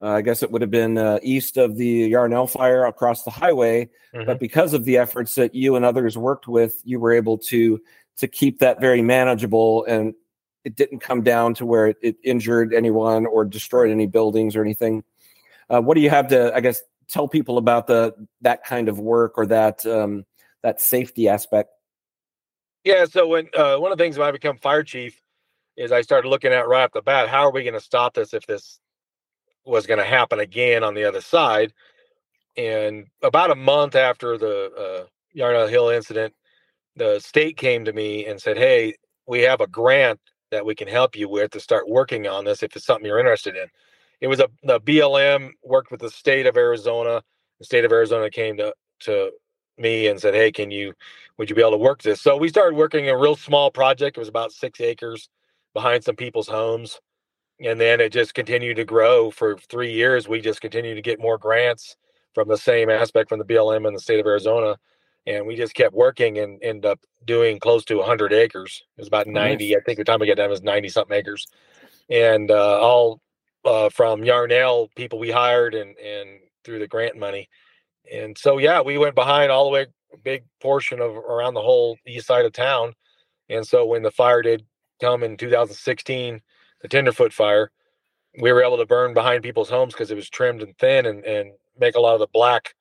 Uh, 0.00 0.14
I 0.14 0.22
guess 0.22 0.42
it 0.42 0.50
would 0.50 0.62
have 0.62 0.70
been 0.70 0.98
uh, 0.98 1.20
east 1.22 1.56
of 1.56 1.76
the 1.76 1.86
Yarnell 1.86 2.48
fire 2.48 2.86
across 2.86 3.22
the 3.22 3.30
highway, 3.30 3.88
mm-hmm. 4.12 4.26
but 4.26 4.40
because 4.40 4.74
of 4.74 4.84
the 4.84 4.98
efforts 4.98 5.36
that 5.36 5.54
you 5.54 5.76
and 5.76 5.84
others 5.84 6.18
worked 6.18 6.48
with, 6.48 6.80
you 6.84 6.98
were 6.98 7.12
able 7.12 7.38
to 7.38 7.80
to 8.16 8.28
keep 8.28 8.58
that 8.58 8.80
very 8.80 9.00
manageable 9.00 9.84
and 9.84 10.14
it 10.64 10.76
didn't 10.76 11.00
come 11.00 11.22
down 11.22 11.54
to 11.54 11.66
where 11.66 11.88
it, 11.88 11.96
it 12.02 12.16
injured 12.22 12.72
anyone 12.72 13.26
or 13.26 13.44
destroyed 13.44 13.90
any 13.90 14.06
buildings 14.06 14.54
or 14.56 14.62
anything. 14.62 15.02
Uh, 15.68 15.80
what 15.80 15.94
do 15.94 16.00
you 16.00 16.10
have 16.10 16.28
to, 16.28 16.54
I 16.54 16.60
guess, 16.60 16.82
tell 17.08 17.28
people 17.28 17.58
about 17.58 17.86
the 17.86 18.14
that 18.40 18.64
kind 18.64 18.88
of 18.88 18.98
work 18.98 19.34
or 19.36 19.46
that 19.46 19.84
um, 19.86 20.24
that 20.62 20.80
safety 20.80 21.28
aspect? 21.28 21.70
Yeah. 22.84 23.04
So 23.06 23.26
when 23.26 23.48
uh, 23.54 23.76
one 23.76 23.92
of 23.92 23.98
the 23.98 24.04
things 24.04 24.18
when 24.18 24.28
I 24.28 24.32
become 24.32 24.58
fire 24.58 24.82
chief 24.82 25.20
is 25.76 25.92
I 25.92 26.02
started 26.02 26.28
looking 26.28 26.52
at 26.52 26.68
right 26.68 26.84
off 26.84 26.92
the 26.92 27.02
bat, 27.02 27.28
how 27.28 27.46
are 27.46 27.52
we 27.52 27.62
going 27.62 27.74
to 27.74 27.80
stop 27.80 28.14
this 28.14 28.34
if 28.34 28.46
this 28.46 28.78
was 29.64 29.86
going 29.86 29.98
to 29.98 30.04
happen 30.04 30.40
again 30.40 30.84
on 30.84 30.94
the 30.94 31.04
other 31.04 31.20
side? 31.20 31.72
And 32.56 33.06
about 33.22 33.50
a 33.50 33.54
month 33.54 33.94
after 33.94 34.36
the 34.36 34.70
uh, 34.72 35.06
Yarnell 35.32 35.68
Hill 35.68 35.88
incident, 35.88 36.34
the 36.96 37.18
state 37.20 37.56
came 37.56 37.86
to 37.86 37.92
me 37.92 38.26
and 38.26 38.40
said, 38.40 38.58
"Hey, 38.58 38.96
we 39.26 39.40
have 39.40 39.60
a 39.60 39.66
grant 39.66 40.20
that 40.52 40.66
we 40.66 40.76
can 40.76 40.88
help 40.88 41.16
you 41.16 41.28
with 41.28 41.52
to 41.52 41.60
start 41.60 41.88
working 41.90 42.28
on 42.28 42.44
this 42.46 42.62
if 42.64 42.76
it's 42.76 42.86
something 42.86 43.06
you're 43.06 43.20
interested 43.20 43.56
in." 43.56 43.68
it 44.22 44.28
was 44.28 44.40
a 44.40 44.48
the 44.64 44.80
BLM 44.80 45.52
worked 45.64 45.92
with 45.92 46.00
the 46.02 46.10
state 46.10 46.46
of 46.48 46.58
Arizona. 46.58 47.22
The 47.60 47.66
state 47.66 47.86
of 47.86 47.92
Arizona 47.92 48.30
came 48.30 48.58
to 48.58 48.74
to 49.02 49.32
me 49.78 50.08
and 50.08 50.20
said, 50.20 50.34
"Hey, 50.34 50.52
can 50.52 50.72
you 50.72 50.94
would 51.38 51.50
you 51.50 51.56
be 51.56 51.62
able 51.62 51.72
to 51.72 51.78
work 51.78 52.02
this?" 52.02 52.22
So 52.22 52.36
we 52.38 52.50
started 52.50 52.76
working 52.76 53.10
a 53.10 53.18
real 53.18 53.36
small 53.36 53.70
project. 53.72 54.18
It 54.18 54.20
was 54.22 54.28
about 54.30 54.52
six 54.52 54.80
acres 54.82 55.30
behind 55.74 56.04
some 56.04 56.16
people's 56.16 56.48
homes, 56.48 57.00
and 57.60 57.80
then 57.80 58.00
it 58.00 58.12
just 58.12 58.34
continued 58.34 58.76
to 58.76 58.84
grow 58.84 59.30
for 59.30 59.56
three 59.58 59.92
years. 59.92 60.28
We 60.28 60.40
just 60.40 60.60
continued 60.62 60.96
to 60.96 61.02
get 61.02 61.20
more 61.20 61.38
grants 61.38 61.96
from 62.34 62.48
the 62.48 62.58
same 62.58 62.90
aspect 62.90 63.28
from 63.30 63.38
the 63.40 63.46
BLM 63.46 63.86
and 63.86 63.96
the 63.96 64.00
state 64.00 64.20
of 64.20 64.26
Arizona, 64.26 64.78
and 65.26 65.46
we 65.46 65.56
just 65.56 65.74
kept 65.74 65.94
working 65.94 66.38
and 66.38 66.62
ended 66.62 66.86
up 66.86 67.00
doing 67.24 67.58
close 67.58 67.84
to 67.86 67.98
100 67.98 68.32
acres. 68.32 68.82
It 68.96 69.00
was 69.00 69.08
about 69.08 69.26
90. 69.26 69.70
Nice. 69.70 69.80
I 69.80 69.84
think 69.84 69.98
the 69.98 70.04
time 70.04 70.20
we 70.20 70.26
got 70.26 70.36
done 70.36 70.50
was 70.50 70.62
90 70.62 70.88
something 70.88 71.16
acres, 71.16 71.46
and 72.10 72.50
uh, 72.50 72.80
all 72.80 73.20
uh, 73.64 73.88
from 73.88 74.24
Yarnell 74.24 74.88
people 74.96 75.18
we 75.18 75.30
hired 75.30 75.74
and 75.74 75.96
and 75.98 76.28
through 76.64 76.78
the 76.78 76.88
grant 76.88 77.16
money. 77.16 77.48
And 78.12 78.36
so 78.36 78.58
yeah, 78.58 78.80
we 78.80 78.98
went 78.98 79.14
behind 79.14 79.50
all 79.50 79.64
the 79.64 79.70
way 79.70 79.86
a 80.12 80.16
big 80.18 80.44
portion 80.60 81.00
of 81.00 81.16
around 81.16 81.54
the 81.54 81.62
whole 81.62 81.96
east 82.06 82.26
side 82.26 82.44
of 82.44 82.52
town. 82.52 82.94
And 83.48 83.66
so 83.66 83.86
when 83.86 84.02
the 84.02 84.10
fire 84.10 84.42
did 84.42 84.64
come 85.00 85.22
in 85.22 85.36
2016, 85.36 86.40
the 86.82 86.88
Tenderfoot 86.88 87.32
fire, 87.32 87.70
we 88.40 88.52
were 88.52 88.62
able 88.62 88.76
to 88.76 88.86
burn 88.86 89.14
behind 89.14 89.42
people's 89.42 89.70
homes 89.70 89.94
because 89.94 90.10
it 90.10 90.16
was 90.16 90.30
trimmed 90.30 90.62
and 90.62 90.76
thin 90.78 91.06
and 91.06 91.24
and 91.24 91.52
make 91.78 91.94
a 91.94 92.00
lot 92.00 92.14
of 92.14 92.20
the 92.20 92.28
black 92.32 92.74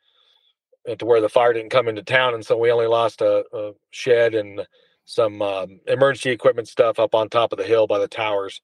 to 0.97 1.05
where 1.05 1.21
the 1.21 1.29
fire 1.29 1.53
didn't 1.53 1.69
come 1.69 1.87
into 1.87 2.03
town. 2.03 2.33
And 2.33 2.45
so 2.45 2.57
we 2.57 2.71
only 2.71 2.87
lost 2.87 3.21
a, 3.21 3.43
a 3.53 3.71
shed 3.91 4.35
and 4.35 4.65
some 5.05 5.41
um, 5.41 5.79
emergency 5.87 6.31
equipment 6.31 6.67
stuff 6.67 6.99
up 6.99 7.15
on 7.15 7.29
top 7.29 7.51
of 7.51 7.57
the 7.57 7.65
hill 7.65 7.87
by 7.87 7.99
the 7.99 8.07
towers 8.07 8.61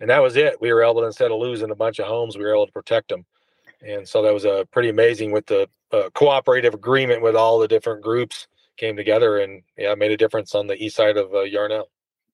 and 0.00 0.08
that 0.10 0.22
was 0.22 0.36
it. 0.36 0.60
We 0.60 0.72
were 0.72 0.82
able 0.82 1.02
to 1.02 1.06
instead 1.06 1.30
of 1.30 1.38
losing 1.38 1.70
a 1.70 1.76
bunch 1.76 1.98
of 1.98 2.06
homes, 2.06 2.36
we 2.36 2.44
were 2.44 2.54
able 2.54 2.66
to 2.66 2.72
protect 2.72 3.10
them, 3.10 3.24
and 3.86 4.08
so 4.08 4.22
that 4.22 4.34
was 4.34 4.44
a 4.44 4.60
uh, 4.60 4.64
pretty 4.72 4.88
amazing 4.88 5.30
with 5.30 5.46
the 5.46 5.68
uh, 5.92 6.08
cooperative 6.14 6.74
agreement 6.74 7.22
with 7.22 7.36
all 7.36 7.58
the 7.58 7.68
different 7.68 8.02
groups 8.02 8.48
came 8.76 8.96
together 8.96 9.38
and 9.38 9.62
yeah, 9.76 9.94
made 9.94 10.10
a 10.10 10.16
difference 10.16 10.54
on 10.54 10.66
the 10.66 10.82
east 10.82 10.96
side 10.96 11.16
of 11.16 11.32
uh, 11.34 11.42
Yarnell. 11.42 11.90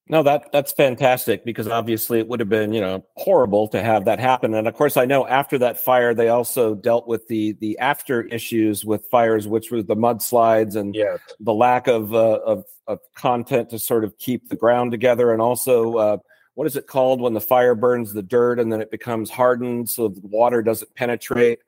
No, 0.09 0.23
that 0.23 0.51
that's 0.53 0.71
fantastic 0.71 1.43
because 1.43 1.67
obviously 1.67 2.19
it 2.19 2.27
would 2.27 2.39
have 2.39 2.47
been 2.47 2.71
you 2.71 2.79
know 2.79 3.05
horrible 3.15 3.67
to 3.69 3.83
have 3.83 4.05
that 4.05 4.19
happen, 4.19 4.53
and 4.53 4.67
of 4.67 4.73
course 4.73 4.95
I 4.95 5.05
know 5.05 5.27
after 5.27 5.57
that 5.57 5.77
fire 5.77 6.13
they 6.13 6.29
also 6.29 6.75
dealt 6.75 7.07
with 7.07 7.27
the 7.27 7.53
the 7.59 7.77
after 7.79 8.23
issues 8.27 8.85
with 8.85 9.05
fires, 9.11 9.47
which 9.47 9.69
was 9.69 9.85
the 9.85 9.95
mudslides 9.95 10.75
and 10.75 10.95
the 11.39 11.53
lack 11.53 11.87
of, 11.87 12.13
uh, 12.13 12.39
of 12.45 12.63
of 12.87 12.99
content 13.15 13.69
to 13.71 13.79
sort 13.79 14.05
of 14.05 14.17
keep 14.17 14.47
the 14.47 14.55
ground 14.55 14.91
together, 14.91 15.33
and 15.33 15.41
also 15.41 15.95
uh, 15.95 16.17
what 16.53 16.67
is 16.67 16.77
it 16.77 16.87
called 16.87 17.19
when 17.19 17.33
the 17.33 17.41
fire 17.41 17.75
burns 17.75 18.13
the 18.13 18.23
dirt 18.23 18.59
and 18.59 18.71
then 18.71 18.81
it 18.81 18.89
becomes 18.89 19.29
hardened 19.29 19.89
so 19.89 20.07
the 20.07 20.21
water 20.23 20.63
doesn't 20.63 20.95
penetrate 20.95 21.59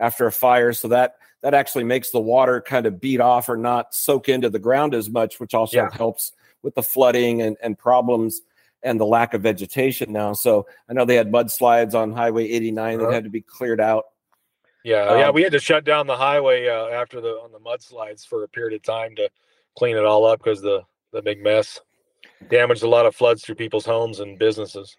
after 0.00 0.26
a 0.26 0.32
fire? 0.32 0.72
So 0.72 0.88
that 0.88 1.14
that 1.42 1.54
actually 1.54 1.84
makes 1.84 2.10
the 2.10 2.20
water 2.20 2.60
kind 2.60 2.86
of 2.86 3.00
beat 3.00 3.20
off 3.20 3.48
or 3.48 3.56
not 3.56 3.94
soak 3.94 4.28
into 4.28 4.50
the 4.50 4.58
ground 4.58 4.94
as 4.94 5.08
much 5.08 5.38
which 5.38 5.54
also 5.54 5.76
yeah. 5.76 5.90
helps 5.92 6.32
with 6.64 6.74
the 6.74 6.82
flooding 6.82 7.42
and, 7.42 7.56
and 7.62 7.78
problems 7.78 8.40
and 8.82 9.00
the 9.00 9.06
lack 9.06 9.34
of 9.34 9.42
vegetation 9.42 10.12
now 10.12 10.32
so 10.32 10.66
i 10.88 10.92
know 10.92 11.04
they 11.04 11.16
had 11.16 11.30
mudslides 11.30 11.94
on 11.94 12.12
highway 12.12 12.48
89 12.48 13.00
uh-huh. 13.00 13.06
that 13.06 13.14
had 13.14 13.24
to 13.24 13.30
be 13.30 13.40
cleared 13.40 13.80
out 13.80 14.06
yeah 14.82 15.04
um, 15.04 15.18
yeah 15.18 15.30
we 15.30 15.42
had 15.42 15.52
to 15.52 15.60
shut 15.60 15.84
down 15.84 16.06
the 16.06 16.16
highway 16.16 16.68
uh, 16.68 16.88
after 16.88 17.20
the 17.20 17.28
on 17.28 17.52
the 17.52 17.60
mudslides 17.60 18.26
for 18.26 18.42
a 18.42 18.48
period 18.48 18.74
of 18.74 18.82
time 18.82 19.14
to 19.16 19.28
clean 19.76 19.96
it 19.96 20.04
all 20.04 20.24
up 20.24 20.40
because 20.42 20.60
the 20.60 20.82
the 21.12 21.22
big 21.22 21.42
mess 21.42 21.80
damaged 22.48 22.82
a 22.82 22.88
lot 22.88 23.06
of 23.06 23.14
floods 23.14 23.42
through 23.42 23.54
people's 23.54 23.86
homes 23.86 24.20
and 24.20 24.38
businesses. 24.38 24.96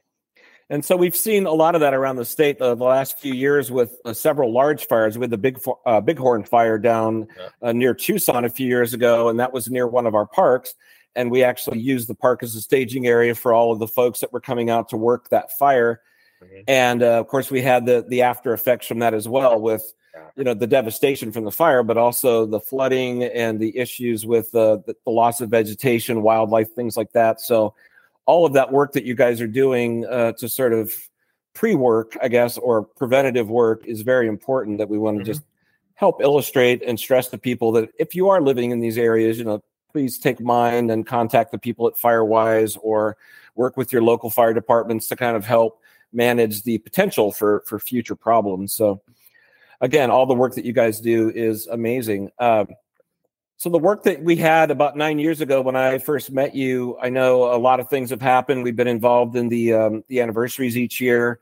And 0.69 0.83
so 0.83 0.95
we've 0.95 1.15
seen 1.15 1.45
a 1.45 1.51
lot 1.51 1.75
of 1.75 1.81
that 1.81 1.93
around 1.93 2.15
the 2.15 2.25
state 2.25 2.59
uh, 2.59 2.73
the 2.73 2.85
last 2.85 3.19
few 3.19 3.33
years 3.33 3.71
with 3.71 3.99
uh, 4.03 4.13
several 4.13 4.51
large 4.51 4.87
fires. 4.87 5.15
With 5.15 5.29
the 5.29 5.37
big 5.37 5.59
uh, 5.85 6.01
Bighorn 6.01 6.43
fire 6.43 6.79
down 6.79 7.27
yeah. 7.37 7.49
uh, 7.61 7.71
near 7.71 7.93
Tucson 7.93 8.45
a 8.45 8.49
few 8.49 8.65
years 8.65 8.93
ago, 8.93 9.29
and 9.29 9.39
that 9.39 9.53
was 9.53 9.69
near 9.69 9.87
one 9.87 10.07
of 10.07 10.15
our 10.15 10.25
parks. 10.25 10.73
And 11.15 11.31
we 11.31 11.43
actually 11.43 11.79
used 11.79 12.07
the 12.07 12.15
park 12.15 12.43
as 12.43 12.55
a 12.55 12.61
staging 12.61 13.07
area 13.07 13.35
for 13.35 13.53
all 13.53 13.71
of 13.71 13.79
the 13.79 13.87
folks 13.87 14.19
that 14.19 14.33
were 14.33 14.41
coming 14.41 14.69
out 14.69 14.89
to 14.89 14.97
work 14.97 15.29
that 15.29 15.57
fire. 15.57 16.01
Mm-hmm. 16.43 16.61
And 16.67 17.03
uh, 17.03 17.19
of 17.19 17.27
course, 17.27 17.49
we 17.49 17.61
had 17.61 17.85
the 17.85 18.05
the 18.07 18.21
after 18.21 18.53
effects 18.53 18.87
from 18.87 18.99
that 18.99 19.13
as 19.13 19.27
well, 19.27 19.59
with 19.59 19.93
you 20.35 20.43
know 20.43 20.53
the 20.53 20.67
devastation 20.67 21.31
from 21.31 21.45
the 21.45 21.51
fire, 21.51 21.83
but 21.83 21.97
also 21.97 22.45
the 22.45 22.59
flooding 22.59 23.23
and 23.23 23.59
the 23.59 23.77
issues 23.77 24.25
with 24.25 24.53
uh, 24.55 24.77
the, 24.85 24.95
the, 25.05 25.11
loss 25.11 25.41
of 25.41 25.49
vegetation, 25.49 26.21
wildlife, 26.21 26.71
things 26.73 26.97
like 26.97 27.11
that. 27.13 27.41
So, 27.41 27.73
all 28.25 28.45
of 28.45 28.53
that 28.53 28.71
work 28.71 28.93
that 28.93 29.05
you 29.05 29.15
guys 29.15 29.41
are 29.41 29.47
doing 29.47 30.05
uh, 30.05 30.33
to 30.33 30.49
sort 30.49 30.73
of 30.73 30.93
pre-work, 31.53 32.17
I 32.21 32.27
guess, 32.27 32.57
or 32.57 32.83
preventative 32.83 33.49
work 33.49 33.85
is 33.85 34.01
very 34.01 34.27
important. 34.27 34.77
That 34.79 34.89
we 34.89 34.97
want 34.97 35.17
to 35.17 35.23
mm-hmm. 35.23 35.31
just 35.31 35.43
help 35.95 36.21
illustrate 36.21 36.83
and 36.83 36.99
stress 36.99 37.29
to 37.29 37.37
people 37.37 37.71
that 37.71 37.89
if 37.97 38.15
you 38.15 38.29
are 38.29 38.41
living 38.41 38.71
in 38.71 38.81
these 38.81 38.97
areas, 38.97 39.37
you 39.37 39.45
know, 39.45 39.63
please 39.95 40.17
take 40.17 40.41
mind 40.41 40.91
and 40.91 41.07
contact 41.07 41.53
the 41.53 41.57
people 41.57 41.87
at 41.87 41.93
FireWise 41.93 42.77
or 42.81 43.15
work 43.55 43.77
with 43.77 43.93
your 43.93 44.01
local 44.01 44.29
fire 44.29 44.53
departments 44.53 45.07
to 45.07 45.15
kind 45.15 45.37
of 45.37 45.45
help 45.45 45.79
manage 46.11 46.63
the 46.63 46.79
potential 46.79 47.31
for 47.31 47.63
for 47.65 47.79
future 47.79 48.13
problems. 48.13 48.73
So 48.73 49.01
again, 49.79 50.11
all 50.11 50.25
the 50.25 50.33
work 50.33 50.55
that 50.55 50.65
you 50.65 50.73
guys 50.73 50.99
do 50.99 51.31
is 51.33 51.67
amazing. 51.67 52.29
Um, 52.39 52.67
so 53.55 53.69
the 53.69 53.79
work 53.79 54.03
that 54.03 54.21
we 54.21 54.35
had 54.35 54.69
about 54.69 54.97
nine 54.97 55.17
years 55.17 55.39
ago 55.39 55.61
when 55.61 55.77
I 55.77 55.99
first 55.99 56.29
met 56.29 56.53
you, 56.53 56.97
I 57.01 57.07
know 57.07 57.55
a 57.55 57.57
lot 57.57 57.79
of 57.79 57.89
things 57.89 58.09
have 58.09 58.21
happened. 58.21 58.63
We've 58.63 58.75
been 58.75 58.89
involved 58.89 59.37
in 59.37 59.47
the 59.47 59.71
um, 59.75 60.03
the 60.09 60.19
anniversaries 60.19 60.75
each 60.75 60.99
year, 60.99 61.39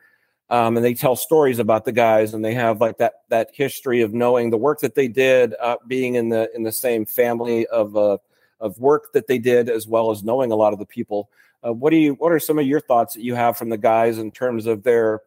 um, 0.52 0.78
and 0.78 0.86
they 0.86 0.94
tell 0.94 1.16
stories 1.16 1.58
about 1.58 1.86
the 1.86 1.92
guys, 1.92 2.36
and 2.36 2.46
they 2.46 2.54
have 2.54 2.80
like 2.80 3.00
that 3.00 3.14
that 3.30 3.50
history 3.52 4.02
of 4.02 4.14
knowing 4.14 4.52
the 4.52 4.58
work 4.58 4.82
that 4.82 4.94
they 4.94 5.08
did, 5.08 5.56
uh, 5.60 5.78
being 5.88 6.14
in 6.14 6.30
the 6.30 6.52
in 6.54 6.62
the 6.62 6.72
same 6.72 7.04
family 7.04 7.66
of 7.66 7.98
uh, 7.98 8.20
of 8.60 8.80
work 8.80 9.14
that 9.14 9.28
they 9.28 9.38
did, 9.38 9.70
as 9.70 9.88
well 9.88 10.12
as 10.12 10.24
knowing 10.24 10.52
a 10.52 10.56
lot 10.56 10.74
of 10.74 10.80
the 10.80 10.86
people. 10.86 11.30
Uh, 11.66 11.74
what 11.74 11.92
do 11.92 11.98
you? 11.98 12.14
What 12.14 12.32
are 12.32 12.40
some 12.40 12.60
of 12.60 12.66
your 12.66 12.80
thoughts 12.80 13.14
that 13.14 13.24
you 13.24 13.36
have 13.36 13.58
from 13.58 13.70
the 13.70 13.78
guys 13.78 14.18
in 14.18 14.32
terms 14.32 14.66
of 14.66 14.84
their 14.84 15.22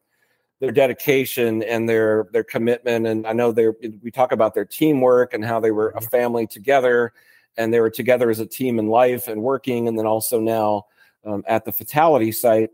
their 0.61 0.71
dedication 0.71 1.63
and 1.63 1.89
their 1.89 2.29
their 2.33 2.45
commitment? 2.45 3.07
And 3.07 3.27
I 3.27 3.33
know 3.33 3.53
they 3.53 3.69
we 3.69 4.11
talk 4.11 4.33
about 4.33 4.55
their 4.55 4.65
teamwork 4.65 5.35
and 5.35 5.45
how 5.45 5.61
they 5.61 5.71
were 5.71 5.91
a 5.91 6.01
mm-hmm. 6.01 6.09
family 6.09 6.47
together, 6.47 7.13
and 7.57 7.73
they 7.73 7.81
were 7.81 7.91
together 7.91 8.31
as 8.31 8.41
a 8.41 8.47
team 8.47 8.79
in 8.79 8.89
life 8.89 9.29
and 9.29 9.43
working, 9.43 9.89
and 9.89 9.99
then 9.99 10.07
also 10.07 10.41
now 10.41 10.87
um, 11.25 11.43
at 11.47 11.65
the 11.65 11.73
fatality 11.73 12.33
site. 12.33 12.71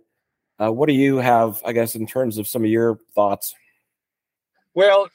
Uh, 0.61 0.71
what 0.71 0.87
do 0.87 0.93
you 0.93 1.17
have, 1.17 1.61
I 1.65 1.73
guess, 1.73 1.95
in 1.95 2.07
terms 2.07 2.39
of 2.39 2.47
some 2.47 2.63
of 2.63 2.71
your 2.71 2.99
thoughts? 3.15 3.55
Well, 4.75 5.09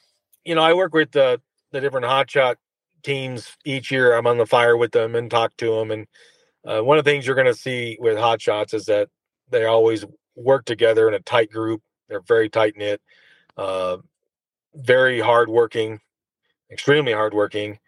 you 0.44 0.54
know, 0.54 0.62
I 0.62 0.74
work 0.74 0.94
with 0.94 1.12
the 1.12 1.40
the 1.70 1.80
different 1.80 2.06
hotshot 2.06 2.56
teams 3.02 3.56
each 3.64 3.90
year. 3.90 4.14
I'm 4.14 4.26
on 4.26 4.38
the 4.38 4.46
fire 4.46 4.76
with 4.76 4.92
them 4.92 5.14
and 5.14 5.30
talk 5.30 5.56
to 5.58 5.76
them. 5.76 5.90
And 5.90 6.06
uh, 6.64 6.82
one 6.82 6.98
of 6.98 7.04
the 7.04 7.10
things 7.10 7.26
you're 7.26 7.36
going 7.36 7.46
to 7.46 7.54
see 7.54 7.96
with 8.00 8.16
hotshots 8.16 8.74
is 8.74 8.86
that 8.86 9.08
they 9.50 9.64
always 9.64 10.04
work 10.36 10.64
together 10.64 11.08
in 11.08 11.14
a 11.14 11.20
tight 11.20 11.50
group. 11.50 11.82
They're 12.08 12.20
very 12.20 12.48
tight 12.48 12.74
knit, 12.76 13.00
uh, 13.56 13.98
very 14.74 15.20
hardworking, 15.20 16.00
extremely 16.70 17.12
hardworking. 17.12 17.78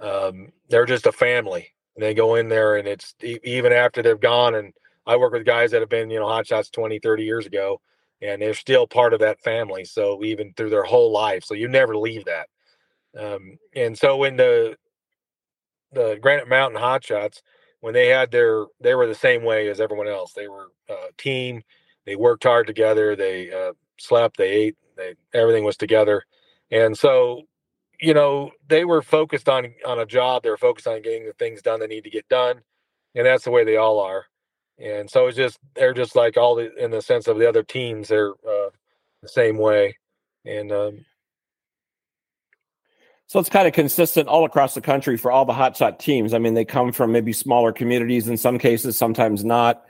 Um, 0.00 0.52
they're 0.68 0.86
just 0.86 1.06
a 1.06 1.12
family. 1.12 1.68
And 1.96 2.02
they 2.04 2.14
go 2.14 2.36
in 2.36 2.48
there, 2.48 2.76
and 2.76 2.86
it's 2.86 3.14
even 3.22 3.72
after 3.72 4.02
they've 4.02 4.20
gone. 4.20 4.54
And 4.54 4.72
I 5.06 5.16
work 5.16 5.32
with 5.32 5.44
guys 5.44 5.72
that 5.72 5.80
have 5.80 5.88
been, 5.88 6.10
you 6.10 6.20
know, 6.20 6.26
hotshots 6.26 6.70
20, 6.70 7.00
30 7.00 7.24
years 7.24 7.46
ago, 7.46 7.80
and 8.22 8.40
they're 8.40 8.54
still 8.54 8.86
part 8.86 9.14
of 9.14 9.20
that 9.20 9.40
family. 9.40 9.84
So 9.84 10.22
even 10.22 10.52
through 10.54 10.70
their 10.70 10.84
whole 10.84 11.10
life, 11.10 11.42
so 11.44 11.54
you 11.54 11.66
never 11.66 11.96
leave 11.96 12.24
that. 12.26 12.48
Um, 13.16 13.58
and 13.74 13.96
so 13.96 14.16
when 14.16 14.36
the 14.36 14.76
the 15.92 16.18
Granite 16.20 16.48
Mountain 16.48 16.80
Hotshots, 16.80 17.40
when 17.80 17.94
they 17.94 18.08
had 18.08 18.30
their, 18.30 18.66
they 18.80 18.94
were 18.94 19.06
the 19.06 19.14
same 19.14 19.44
way 19.44 19.68
as 19.68 19.80
everyone 19.80 20.08
else. 20.08 20.32
They 20.32 20.48
were 20.48 20.68
a 20.88 20.94
team. 21.16 21.62
They 22.06 22.16
worked 22.16 22.44
hard 22.44 22.66
together. 22.66 23.14
They 23.16 23.52
uh, 23.52 23.72
slept. 23.98 24.36
They 24.36 24.50
ate. 24.50 24.76
They 24.96 25.14
everything 25.34 25.64
was 25.64 25.76
together. 25.76 26.24
And 26.70 26.96
so, 26.96 27.42
you 28.00 28.14
know, 28.14 28.50
they 28.68 28.84
were 28.84 29.02
focused 29.02 29.48
on 29.48 29.74
on 29.86 29.98
a 30.00 30.06
job. 30.06 30.42
They 30.42 30.50
were 30.50 30.56
focused 30.56 30.86
on 30.88 31.02
getting 31.02 31.26
the 31.26 31.32
things 31.34 31.62
done 31.62 31.80
they 31.80 31.86
need 31.86 32.04
to 32.04 32.10
get 32.10 32.28
done, 32.28 32.60
and 33.14 33.26
that's 33.26 33.44
the 33.44 33.50
way 33.50 33.64
they 33.64 33.76
all 33.76 34.00
are. 34.00 34.24
And 34.78 35.10
so 35.10 35.26
it's 35.26 35.36
just 35.36 35.58
they're 35.74 35.94
just 35.94 36.16
like 36.16 36.36
all 36.36 36.54
the 36.56 36.74
in 36.82 36.90
the 36.90 37.02
sense 37.02 37.26
of 37.28 37.38
the 37.38 37.48
other 37.48 37.62
teams. 37.62 38.08
They're 38.08 38.30
uh, 38.30 38.70
the 39.22 39.28
same 39.28 39.58
way. 39.58 39.96
And 40.44 40.72
um, 40.72 41.04
so 43.28 43.38
it's 43.38 43.50
kind 43.50 43.68
of 43.68 43.74
consistent 43.74 44.26
all 44.26 44.46
across 44.46 44.74
the 44.74 44.80
country 44.80 45.18
for 45.18 45.30
all 45.30 45.44
the 45.44 45.52
hotshot 45.52 45.98
teams. 45.98 46.32
I 46.32 46.38
mean, 46.38 46.54
they 46.54 46.64
come 46.64 46.92
from 46.92 47.12
maybe 47.12 47.34
smaller 47.34 47.72
communities 47.72 48.26
in 48.26 48.38
some 48.38 48.58
cases, 48.58 48.96
sometimes 48.96 49.44
not. 49.44 49.84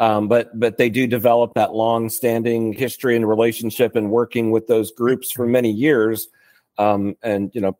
Um, 0.00 0.26
but 0.28 0.58
but 0.58 0.78
they 0.78 0.88
do 0.88 1.06
develop 1.06 1.54
that 1.54 1.74
long-standing 1.74 2.72
history 2.72 3.14
and 3.16 3.28
relationship 3.28 3.94
and 3.94 4.10
working 4.10 4.50
with 4.52 4.68
those 4.68 4.92
groups 4.92 5.30
for 5.30 5.44
many 5.44 5.70
years, 5.72 6.28
um, 6.78 7.16
and 7.22 7.50
you 7.52 7.60
know, 7.60 7.76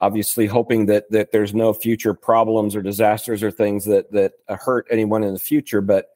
obviously 0.00 0.46
hoping 0.46 0.86
that 0.86 1.10
that 1.10 1.32
there's 1.32 1.54
no 1.54 1.72
future 1.72 2.14
problems 2.14 2.76
or 2.76 2.82
disasters 2.82 3.42
or 3.42 3.50
things 3.50 3.84
that 3.84 4.10
that 4.12 4.34
hurt 4.48 4.86
anyone 4.90 5.24
in 5.24 5.34
the 5.34 5.40
future. 5.40 5.80
But 5.80 6.10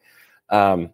um, 0.50 0.90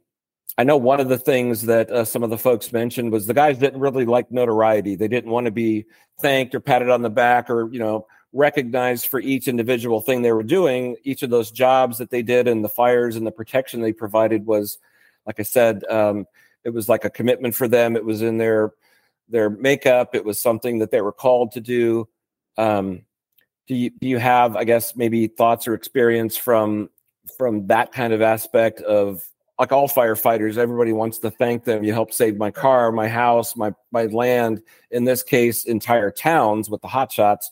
I 0.58 0.64
know 0.64 0.76
one 0.76 1.00
of 1.00 1.08
the 1.08 1.18
things 1.18 1.62
that 1.62 1.90
uh, 1.90 2.04
some 2.04 2.22
of 2.22 2.30
the 2.30 2.38
folks 2.38 2.72
mentioned 2.72 3.12
was 3.12 3.26
the 3.26 3.34
guys 3.34 3.58
didn't 3.58 3.80
really 3.80 4.06
like 4.06 4.30
notoriety. 4.30 4.96
They 4.96 5.08
didn't 5.08 5.30
want 5.30 5.44
to 5.44 5.50
be 5.50 5.84
thanked 6.20 6.54
or 6.54 6.60
patted 6.60 6.88
on 6.88 7.02
the 7.02 7.10
back 7.10 7.50
or 7.50 7.70
you 7.72 7.78
know 7.78 8.06
recognized 8.32 9.06
for 9.08 9.20
each 9.20 9.48
individual 9.48 10.00
thing 10.00 10.22
they 10.22 10.32
were 10.32 10.42
doing. 10.42 10.96
Each 11.04 11.22
of 11.22 11.30
those 11.30 11.50
jobs 11.50 11.98
that 11.98 12.10
they 12.10 12.22
did 12.22 12.48
and 12.48 12.64
the 12.64 12.68
fires 12.68 13.16
and 13.16 13.26
the 13.26 13.32
protection 13.32 13.80
they 13.80 13.92
provided 13.92 14.46
was, 14.46 14.78
like 15.26 15.40
I 15.40 15.42
said, 15.42 15.84
um, 15.90 16.26
it 16.64 16.70
was 16.70 16.88
like 16.88 17.04
a 17.04 17.10
commitment 17.10 17.54
for 17.54 17.68
them. 17.68 17.96
It 17.96 18.04
was 18.04 18.22
in 18.22 18.38
their 18.38 18.72
their 19.28 19.50
makeup. 19.50 20.14
It 20.14 20.24
was 20.24 20.38
something 20.38 20.78
that 20.78 20.90
they 20.90 21.00
were 21.00 21.12
called 21.12 21.52
to 21.52 21.60
do. 21.60 22.08
Um, 22.56 23.02
do 23.66 23.74
you 23.74 23.90
do 23.90 24.08
you 24.08 24.18
have, 24.18 24.56
I 24.56 24.64
guess, 24.64 24.96
maybe 24.96 25.26
thoughts 25.26 25.68
or 25.68 25.74
experience 25.74 26.36
from 26.36 26.88
from 27.36 27.66
that 27.66 27.92
kind 27.92 28.12
of 28.12 28.22
aspect 28.22 28.80
of 28.80 29.26
like 29.58 29.72
all 29.72 29.88
firefighters, 29.88 30.58
everybody 30.58 30.92
wants 30.92 31.18
to 31.18 31.30
thank 31.30 31.64
them. 31.64 31.82
You 31.82 31.92
helped 31.92 32.14
save 32.14 32.36
my 32.36 32.50
car, 32.50 32.92
my 32.92 33.08
house, 33.08 33.56
my 33.56 33.72
my 33.90 34.06
land. 34.06 34.62
In 34.90 35.04
this 35.04 35.22
case, 35.22 35.64
entire 35.64 36.10
towns 36.10 36.68
with 36.68 36.82
the 36.82 36.88
hot 36.88 37.10
shots. 37.10 37.50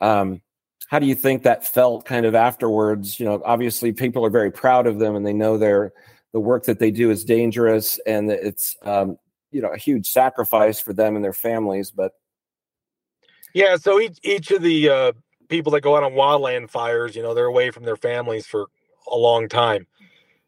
Um, 0.00 0.40
how 0.88 0.98
do 0.98 1.06
you 1.06 1.14
think 1.14 1.42
that 1.42 1.66
felt 1.66 2.04
kind 2.04 2.26
of 2.26 2.34
afterwards? 2.34 3.20
You 3.20 3.26
know, 3.26 3.42
obviously 3.44 3.92
people 3.92 4.24
are 4.24 4.30
very 4.30 4.50
proud 4.50 4.86
of 4.86 4.98
them 4.98 5.16
and 5.16 5.26
they 5.26 5.32
know 5.32 5.58
their 5.58 5.92
the 6.32 6.40
work 6.40 6.64
that 6.64 6.78
they 6.78 6.90
do 6.90 7.10
is 7.10 7.24
dangerous 7.24 7.98
and 8.06 8.30
it's 8.30 8.76
um, 8.82 9.18
you 9.50 9.60
know 9.60 9.68
a 9.68 9.78
huge 9.78 10.10
sacrifice 10.10 10.80
for 10.80 10.92
them 10.92 11.16
and 11.16 11.24
their 11.24 11.32
families. 11.32 11.90
But 11.90 12.12
yeah, 13.52 13.76
so 13.76 14.00
each 14.00 14.18
each 14.22 14.50
of 14.50 14.62
the 14.62 14.88
uh, 14.88 15.12
people 15.48 15.72
that 15.72 15.82
go 15.82 15.96
out 15.96 16.02
on 16.02 16.12
wildland 16.12 16.70
fires, 16.70 17.14
you 17.14 17.22
know, 17.22 17.34
they're 17.34 17.46
away 17.46 17.70
from 17.70 17.84
their 17.84 17.96
families 17.96 18.46
for 18.46 18.66
a 19.10 19.16
long 19.16 19.48
time, 19.48 19.86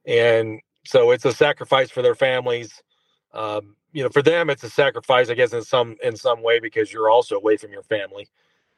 and 0.07 0.61
so 0.89 1.11
it's 1.11 1.27
a 1.27 1.35
sacrifice 1.35 1.91
for 1.91 2.01
their 2.01 2.15
families. 2.15 2.83
Um, 3.35 3.77
you 3.93 4.03
know, 4.03 4.09
for 4.09 4.23
them, 4.23 4.49
it's 4.49 4.65
a 4.65 4.71
sacrifice, 4.71 5.29
I 5.29 5.35
guess, 5.35 5.53
in 5.53 5.63
some 5.63 5.97
in 6.03 6.17
some 6.17 6.43
way 6.43 6.61
because 6.61 6.91
you're 6.91 7.11
also 7.11 7.37
away 7.37 7.59
from 7.59 7.73
your 7.73 7.83
family, 7.83 8.27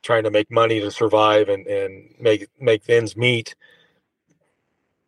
trying 0.02 0.24
to 0.24 0.30
make 0.30 0.50
money 0.50 0.80
to 0.80 0.90
survive 0.90 1.48
and 1.48 1.68
and 1.68 2.12
make 2.18 2.48
make 2.60 2.82
ends 2.90 3.16
meet. 3.16 3.54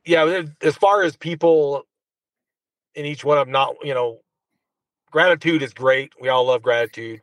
Yeah, 0.04 0.42
as 0.60 0.76
far 0.76 1.02
as 1.02 1.16
people 1.16 1.82
in 2.94 3.04
each 3.04 3.24
one 3.24 3.36
of 3.36 3.46
them, 3.48 3.52
not 3.52 3.74
you 3.82 3.94
know, 3.94 4.20
gratitude 5.10 5.64
is 5.64 5.74
great. 5.74 6.12
We 6.20 6.28
all 6.28 6.46
love 6.46 6.62
gratitude 6.62 7.20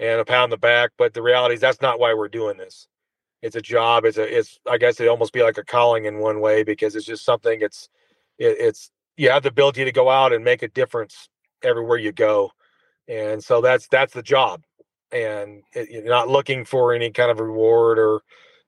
and 0.00 0.20
a 0.20 0.24
pound 0.24 0.50
the 0.50 0.56
back, 0.56 0.90
but 0.98 1.14
the 1.14 1.22
reality 1.22 1.54
is 1.54 1.60
that's 1.60 1.80
not 1.80 2.00
why 2.00 2.12
we're 2.12 2.26
doing 2.28 2.56
this. 2.56 2.88
It's 3.40 3.54
a 3.54 3.62
job. 3.62 4.04
It's 4.04 4.18
a 4.18 4.38
it's 4.38 4.58
I 4.68 4.78
guess 4.78 4.98
it 4.98 5.06
almost 5.06 5.32
be 5.32 5.44
like 5.44 5.58
a 5.58 5.64
calling 5.64 6.06
in 6.06 6.18
one 6.18 6.40
way 6.40 6.64
because 6.64 6.96
it's 6.96 7.06
just 7.06 7.24
something. 7.24 7.60
It's 7.62 7.88
it, 8.36 8.56
it's 8.58 8.90
you 9.16 9.30
have 9.30 9.42
the 9.42 9.48
ability 9.50 9.84
to 9.84 9.92
go 9.92 10.10
out 10.10 10.32
and 10.32 10.44
make 10.44 10.62
a 10.62 10.68
difference 10.68 11.28
everywhere 11.62 11.98
you 11.98 12.12
go. 12.12 12.50
And 13.08 13.42
so 13.42 13.60
that's 13.60 13.88
that's 13.88 14.14
the 14.14 14.22
job. 14.22 14.62
And 15.10 15.62
it, 15.72 15.90
you're 15.90 16.04
not 16.04 16.28
looking 16.28 16.64
for 16.64 16.94
any 16.94 17.10
kind 17.10 17.30
of 17.30 17.40
reward 17.40 17.98
or 17.98 18.20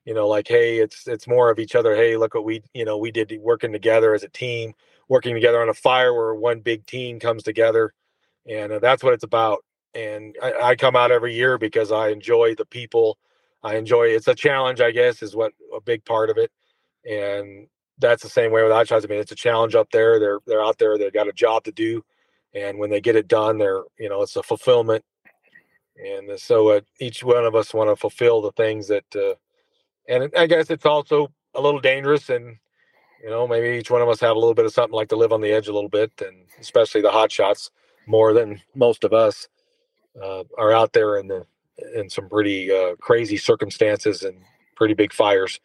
you 0.05 0.13
know 0.13 0.27
like 0.27 0.47
hey 0.47 0.77
it's 0.79 1.07
it's 1.07 1.27
more 1.27 1.49
of 1.49 1.59
each 1.59 1.75
other. 1.75 1.95
Hey 1.95 2.17
look 2.17 2.35
what 2.35 2.45
we 2.45 2.61
you 2.73 2.85
know 2.85 2.97
we 2.97 3.11
did 3.11 3.33
working 3.41 3.71
together 3.71 4.13
as 4.13 4.23
a 4.23 4.29
team 4.29 4.73
working 5.07 5.35
together 5.35 5.61
on 5.61 5.69
a 5.69 5.73
fire 5.73 6.13
where 6.13 6.33
one 6.35 6.59
big 6.61 6.85
team 6.85 7.19
comes 7.19 7.43
together. 7.43 7.93
And 8.49 8.71
uh, 8.73 8.79
that's 8.79 9.03
what 9.03 9.13
it's 9.13 9.23
about. 9.23 9.63
And 9.93 10.35
I, 10.43 10.53
I 10.53 10.75
come 10.75 10.95
out 10.95 11.11
every 11.11 11.33
year 11.35 11.57
because 11.57 11.91
i 11.91 12.09
enjoy 12.09 12.55
the 12.55 12.65
people. 12.65 13.17
I 13.63 13.77
enjoy 13.77 14.05
it's 14.09 14.27
a 14.27 14.35
challenge 14.35 14.79
i 14.81 14.91
guess 14.91 15.23
is 15.23 15.35
what 15.35 15.53
a 15.75 15.81
big 15.81 16.05
part 16.05 16.29
of 16.29 16.37
it. 16.37 16.51
And 17.09 17.67
that's 17.99 18.23
the 18.23 18.29
same 18.29 18.51
way 18.51 18.63
with 18.63 18.71
Hotshots. 18.71 19.05
I 19.05 19.07
mean, 19.07 19.19
it's 19.19 19.31
a 19.31 19.35
challenge 19.35 19.75
up 19.75 19.89
there. 19.91 20.19
They're 20.19 20.39
they're 20.45 20.63
out 20.63 20.77
there. 20.77 20.97
They've 20.97 21.13
got 21.13 21.27
a 21.27 21.33
job 21.33 21.63
to 21.65 21.71
do, 21.71 22.03
and 22.53 22.77
when 22.77 22.89
they 22.89 23.01
get 23.01 23.15
it 23.15 23.27
done, 23.27 23.57
they're 23.57 23.83
you 23.97 24.09
know 24.09 24.21
it's 24.21 24.35
a 24.35 24.43
fulfillment. 24.43 25.03
And 25.97 26.37
so 26.39 26.69
uh, 26.69 26.81
each 26.99 27.23
one 27.23 27.45
of 27.45 27.55
us 27.55 27.73
want 27.73 27.89
to 27.89 27.95
fulfill 27.95 28.41
the 28.41 28.51
things 28.51 28.89
that, 28.89 29.05
uh, 29.15 29.35
and 30.09 30.29
I 30.37 30.45
guess 30.45 30.69
it's 30.69 30.85
also 30.85 31.31
a 31.53 31.61
little 31.61 31.79
dangerous, 31.79 32.29
and 32.29 32.57
you 33.23 33.29
know 33.29 33.47
maybe 33.47 33.77
each 33.77 33.91
one 33.91 34.01
of 34.01 34.09
us 34.09 34.19
have 34.19 34.35
a 34.35 34.39
little 34.39 34.53
bit 34.53 34.65
of 34.65 34.73
something 34.73 34.95
like 34.95 35.09
to 35.09 35.15
live 35.15 35.31
on 35.31 35.41
the 35.41 35.51
edge 35.51 35.67
a 35.67 35.73
little 35.73 35.89
bit, 35.89 36.11
and 36.19 36.45
especially 36.59 37.01
the 37.01 37.11
hot 37.11 37.31
shots 37.31 37.71
more 38.07 38.33
than 38.33 38.61
most 38.75 39.03
of 39.03 39.13
us 39.13 39.47
uh, 40.21 40.43
are 40.57 40.73
out 40.73 40.93
there 40.93 41.17
in 41.17 41.27
the 41.27 41.45
in 41.93 42.09
some 42.09 42.29
pretty 42.29 42.71
uh, 42.71 42.95
crazy 43.01 43.37
circumstances 43.37 44.23
and 44.23 44.37
pretty 44.75 44.93
big 44.93 45.13
fires 45.13 45.59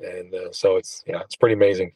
and 0.00 0.34
uh, 0.34 0.52
so 0.52 0.76
it's 0.76 1.02
yeah, 1.06 1.20
it's 1.20 1.36
pretty 1.36 1.54
amazing. 1.54 1.92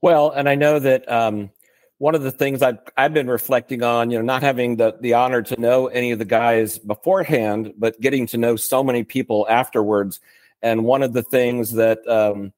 Well, 0.00 0.30
and 0.30 0.48
I 0.48 0.54
know 0.54 0.78
that 0.78 1.10
um, 1.10 1.50
one 1.98 2.14
of 2.14 2.22
the 2.22 2.30
things 2.30 2.62
I've 2.62 2.78
I've 2.96 3.12
been 3.12 3.28
reflecting 3.28 3.82
on, 3.82 4.10
you 4.10 4.18
know, 4.18 4.24
not 4.24 4.42
having 4.42 4.76
the 4.76 4.96
the 5.00 5.14
honor 5.14 5.42
to 5.42 5.60
know 5.60 5.88
any 5.88 6.12
of 6.12 6.18
the 6.18 6.24
guys 6.24 6.78
beforehand, 6.78 7.74
but 7.76 8.00
getting 8.00 8.26
to 8.28 8.38
know 8.38 8.56
so 8.56 8.82
many 8.82 9.02
people 9.04 9.46
afterwards. 9.48 10.20
And 10.62 10.84
one 10.84 11.02
of 11.02 11.12
the 11.12 11.22
things 11.22 11.72
that 11.72 12.06
um, 12.08 12.52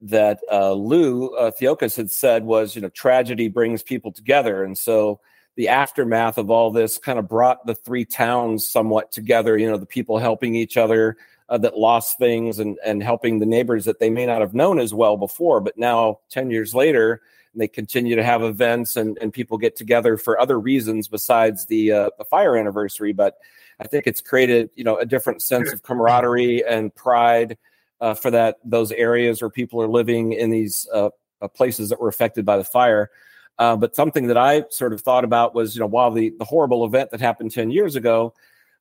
that 0.00 0.40
uh, 0.50 0.72
Lou 0.72 1.34
uh, 1.36 1.50
Theokas 1.50 1.96
had 1.96 2.10
said 2.10 2.44
was, 2.44 2.74
you 2.74 2.82
know, 2.82 2.88
tragedy 2.90 3.48
brings 3.48 3.82
people 3.82 4.12
together, 4.12 4.64
and 4.64 4.76
so 4.76 5.20
the 5.56 5.68
aftermath 5.68 6.36
of 6.38 6.50
all 6.50 6.70
this 6.70 6.98
kind 6.98 7.18
of 7.18 7.28
brought 7.28 7.64
the 7.64 7.74
three 7.74 8.04
towns 8.04 8.66
somewhat 8.66 9.12
together. 9.12 9.56
You 9.56 9.70
know, 9.70 9.76
the 9.76 9.86
people 9.86 10.18
helping 10.18 10.54
each 10.54 10.76
other, 10.76 11.16
uh, 11.48 11.58
that 11.58 11.78
lost 11.78 12.18
things 12.18 12.58
and 12.58 12.78
and 12.84 13.02
helping 13.02 13.38
the 13.38 13.46
neighbors 13.46 13.84
that 13.84 13.98
they 13.98 14.10
may 14.10 14.26
not 14.26 14.40
have 14.40 14.54
known 14.54 14.78
as 14.78 14.94
well 14.94 15.16
before 15.16 15.60
but 15.60 15.76
now 15.76 16.18
10 16.30 16.50
years 16.50 16.74
later 16.74 17.22
they 17.56 17.68
continue 17.68 18.16
to 18.16 18.24
have 18.24 18.42
events 18.42 18.96
and, 18.96 19.16
and 19.20 19.32
people 19.32 19.56
get 19.58 19.76
together 19.76 20.16
for 20.16 20.40
other 20.40 20.58
reasons 20.58 21.06
besides 21.06 21.66
the 21.66 21.92
uh, 21.92 22.10
the 22.18 22.24
fire 22.24 22.56
anniversary 22.56 23.12
but 23.12 23.36
i 23.80 23.86
think 23.86 24.06
it's 24.06 24.20
created 24.20 24.70
you 24.74 24.84
know 24.84 24.96
a 24.96 25.06
different 25.06 25.42
sense 25.42 25.72
of 25.72 25.82
camaraderie 25.82 26.64
and 26.64 26.94
pride 26.94 27.56
uh, 28.00 28.14
for 28.14 28.30
that 28.30 28.56
those 28.64 28.92
areas 28.92 29.40
where 29.40 29.50
people 29.50 29.80
are 29.80 29.88
living 29.88 30.32
in 30.32 30.50
these 30.50 30.88
uh, 30.92 31.08
uh, 31.40 31.48
places 31.48 31.88
that 31.88 32.00
were 32.00 32.08
affected 32.08 32.44
by 32.44 32.56
the 32.56 32.64
fire. 32.64 33.10
Uh, 33.58 33.76
but 33.76 33.94
something 33.94 34.26
that 34.26 34.36
I 34.36 34.64
sort 34.70 34.92
of 34.92 35.00
thought 35.00 35.24
about 35.24 35.54
was, 35.54 35.76
you 35.76 35.80
know, 35.80 35.86
while 35.86 36.10
the 36.10 36.30
the 36.38 36.44
horrible 36.44 36.84
event 36.84 37.10
that 37.10 37.20
happened 37.20 37.52
ten 37.52 37.70
years 37.70 37.96
ago 37.96 38.34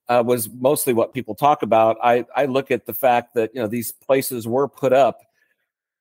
uh, 0.09 0.23
was 0.25 0.49
mostly 0.49 0.93
what 0.93 1.13
people 1.13 1.35
talk 1.35 1.63
about, 1.63 1.97
I 2.03 2.25
I 2.35 2.45
look 2.45 2.71
at 2.71 2.85
the 2.85 2.93
fact 2.93 3.35
that 3.35 3.51
you 3.53 3.61
know 3.61 3.67
these 3.67 3.91
places 3.91 4.47
were 4.47 4.67
put 4.67 4.93
up 4.93 5.21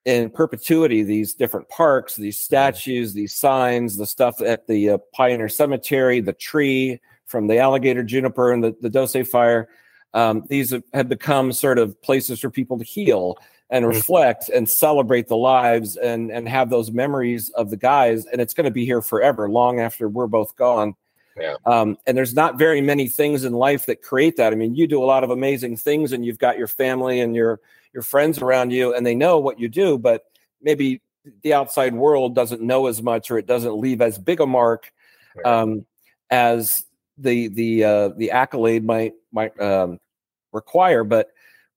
in 0.05 0.31
perpetuity. 0.31 1.03
These 1.03 1.35
different 1.35 1.69
parks, 1.69 2.17
these 2.17 2.39
statues, 2.39 3.15
these 3.15 3.35
signs, 3.35 3.97
the 3.97 4.07
stuff 4.07 4.41
at 4.41 4.67
the 4.67 4.91
uh, 4.91 4.99
Pioneer 5.15 5.49
Cemetery, 5.49 6.21
the 6.21 6.33
tree 6.33 7.01
from 7.27 7.47
the 7.47 7.59
alligator 7.59 8.03
juniper 8.03 8.53
and 8.53 8.63
the 8.63 8.77
the 8.81 8.91
Doce 8.91 9.27
fire. 9.29 9.69
Um, 10.15 10.45
these 10.49 10.75
have 10.93 11.09
become 11.09 11.53
sort 11.53 11.79
of 11.79 12.01
places 12.03 12.41
for 12.41 12.51
people 12.51 12.79
to 12.79 12.85
heal 12.85 13.39
and 13.71 13.85
mm-hmm. 13.85 13.97
reflect 13.97 14.51
and 14.51 14.69
celebrate 14.69 15.29
the 15.29 15.37
lives 15.37 15.97
and 15.97 16.31
and 16.31 16.49
have 16.49 16.71
those 16.71 16.91
memories 16.91 17.49
of 17.51 17.71
the 17.71 17.77
guys 17.77 18.27
and 18.27 18.41
it's 18.41 18.53
going 18.53 18.67
to 18.67 18.71
be 18.71 18.85
here 18.85 19.01
forever 19.01 19.49
long 19.49 19.81
after 19.81 20.09
we're 20.09 20.27
both 20.27 20.55
gone 20.57 20.95
yeah. 21.37 21.57
Um, 21.65 21.97
and 22.07 22.17
there's 22.17 22.35
not 22.35 22.59
very 22.59 22.81
many 22.81 23.09
things 23.09 23.45
in 23.45 23.53
life 23.53 23.87
that 23.87 24.03
create 24.03 24.37
that. 24.37 24.53
I 24.53 24.57
mean, 24.57 24.75
you 24.75 24.87
do 24.87 25.03
a 25.03 25.07
lot 25.07 25.25
of 25.25 25.31
amazing 25.31 25.77
things, 25.77 26.13
and 26.13 26.25
you've 26.25 26.39
got 26.39 26.59
your 26.59 26.69
family 26.69 27.21
and 27.21 27.35
your 27.35 27.61
your 27.93 28.03
friends 28.03 28.41
around 28.41 28.71
you, 28.71 28.95
and 28.95 29.07
they 29.07 29.15
know 29.15 29.39
what 29.39 29.59
you 29.59 29.69
do. 29.69 29.99
But 29.99 30.25
maybe 30.61 31.01
the 31.43 31.55
outside 31.55 31.95
world 31.95 32.35
doesn't 32.35 32.63
know 32.63 32.87
as 32.87 33.03
much, 33.03 33.31
or 33.31 33.39
it 33.39 33.47
doesn't 33.47 33.77
leave 33.77 34.01
as 34.01 34.19
big 34.19 34.41
a 34.41 34.47
mark 34.47 34.93
um, 35.45 35.87
as 36.31 36.85
the 37.19 37.49
the 37.49 37.85
uh, 37.85 38.09
the 38.09 38.31
accolade 38.31 38.85
might 38.85 39.13
might 39.31 39.59
um, 39.61 39.99
require. 40.53 41.05
But 41.05 41.29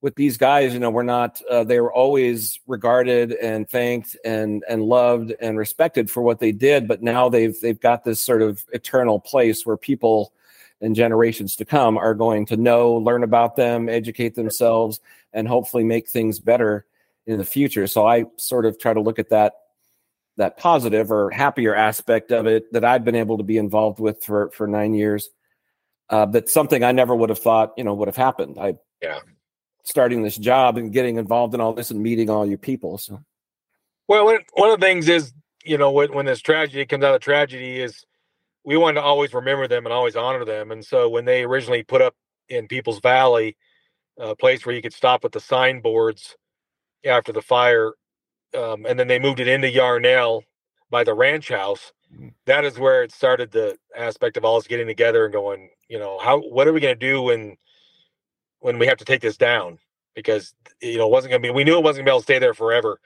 with 0.06 0.14
these 0.14 0.38
guys, 0.38 0.72
you 0.72 0.80
know, 0.80 0.92
we're 0.92 1.02
not. 1.02 1.42
Uh, 1.50 1.64
they 1.64 1.80
were 1.80 1.92
always 1.92 2.60
regarded 2.68 3.32
and 3.32 3.68
thanked 3.68 4.16
and 4.24 4.64
and 4.70 4.84
loved 4.84 5.34
and 5.42 5.58
respected 5.58 6.12
for 6.12 6.22
what 6.22 6.40
they 6.40 6.52
did. 6.52 6.88
But 6.88 7.02
now 7.02 7.28
they've 7.28 7.60
they've 7.60 7.80
got 7.80 8.04
this 8.04 8.22
sort 8.22 8.44
of 8.44 8.64
eternal 8.72 9.20
place 9.20 9.66
where 9.66 9.78
people 9.78 10.32
and 10.80 10.96
generations 10.96 11.56
to 11.56 11.66
come 11.66 11.98
are 11.98 12.14
going 12.14 12.46
to 12.46 12.56
know, 12.56 12.94
learn 12.94 13.24
about 13.24 13.56
them, 13.56 13.90
educate 13.90 14.36
themselves, 14.36 15.00
and 15.34 15.48
hopefully 15.48 15.84
make 15.84 16.08
things 16.08 16.38
better 16.38 16.86
in 17.26 17.40
the 17.40 17.44
future. 17.44 17.88
So 17.88 18.06
I 18.06 18.26
sort 18.38 18.68
of 18.68 18.78
try 18.78 18.94
to 18.94 19.02
look 19.02 19.18
at 19.18 19.30
that 19.30 19.54
that 20.38 20.56
positive 20.58 21.12
or 21.12 21.32
happier 21.32 21.74
aspect 21.74 22.32
of 22.32 22.46
it 22.46 22.72
that 22.74 22.86
I've 22.86 23.06
been 23.06 23.16
able 23.16 23.40
to 23.40 23.44
be 23.44 23.58
involved 23.58 24.00
with 24.00 24.24
for 24.24 24.52
for 24.52 24.68
nine 24.68 24.94
years. 24.94 25.32
Uh, 26.12 26.28
that's 26.28 26.54
something 26.54 26.84
I 26.84 26.92
never 26.92 27.16
would 27.16 27.30
have 27.30 27.40
thought, 27.40 27.74
you 27.76 27.84
know, 27.84 27.96
would 27.96 28.08
have 28.08 28.16
happened. 28.16 28.60
I 28.60 28.76
yeah 29.02 29.22
starting 29.86 30.24
this 30.24 30.38
job 30.38 30.78
and 30.78 30.92
getting 30.92 31.18
involved 31.18 31.54
in 31.54 31.62
all 31.62 31.74
this 31.74 31.92
and 31.92 32.02
meeting 32.02 32.30
all 32.30 32.46
your 32.46 32.58
people. 32.58 32.98
So, 32.98 33.22
well, 34.08 34.26
one 34.26 34.72
of 34.72 34.80
the 34.80 34.86
things 34.86 35.08
is, 35.08 35.34
you 35.64 35.78
know, 35.78 35.92
when, 35.92 36.14
when 36.14 36.26
this 36.26 36.42
tragedy 36.42 36.86
comes 36.86 37.04
out 37.04 37.16
of 37.16 37.22
tragedy 37.22 37.80
is 37.80 38.04
we 38.66 38.78
want 38.78 38.98
to 38.98 39.02
always 39.02 39.34
remember 39.34 39.68
them 39.68 39.86
and 39.86 39.94
always 39.94 40.16
honor 40.16 40.44
them. 40.44 40.72
And 40.72 40.84
so 40.84 41.08
when 41.08 41.26
they 41.26 41.44
originally 41.44 41.84
put 41.84 42.02
up 42.02 42.16
in 42.50 42.68
Peeples 42.68 43.02
Valley, 43.02 43.56
a 44.20 44.36
place 44.36 44.66
where 44.66 44.76
you 44.76 44.82
could 44.82 44.94
stop 44.94 45.24
with 45.24 45.34
the 45.34 45.40
signboards 45.40 46.36
after 47.06 47.32
the 47.32 47.42
fire, 47.42 47.94
um, 48.58 48.86
and 48.86 49.00
then 49.00 49.08
they 49.08 49.20
moved 49.20 49.40
it 49.40 49.48
into 49.48 49.70
Yarnell 49.70 50.44
by 50.90 51.04
the 51.04 51.14
ranch 51.14 51.50
house. 51.50 51.92
Mm-hmm. 52.14 52.30
That 52.46 52.66
is 52.66 52.80
where 52.80 53.04
it 53.04 53.12
started 53.12 53.52
the 53.52 53.78
aspect 53.96 54.38
of 54.38 54.46
all 54.46 54.58
us 54.58 54.68
getting 54.68 54.88
together 54.88 55.26
and 55.26 55.34
going, 55.34 55.70
you 55.88 56.00
know, 56.00 56.18
how 56.20 56.40
what 56.40 56.68
are 56.68 56.74
we 56.74 56.80
going 56.80 56.98
to 56.98 57.08
do 57.08 57.22
when 57.22 57.58
when 58.66 58.80
we 58.80 58.88
have 58.88 58.98
to 58.98 59.06
take 59.06 59.22
this 59.22 59.38
down 59.38 59.78
because 60.16 60.56
you 60.82 60.98
know 60.98 61.06
it 61.06 61.12
wasn't 61.12 61.30
going 61.30 61.40
to 61.40 61.48
be 61.48 61.54
we 61.54 61.64
knew 61.64 61.78
it 61.78 61.84
wasn't 61.84 62.04
going 62.04 62.06
to 62.06 62.10
be 62.10 62.14
able 62.14 62.20
to 62.20 62.24
stay 62.24 62.40
there 62.40 62.56
forever. 62.56 63.00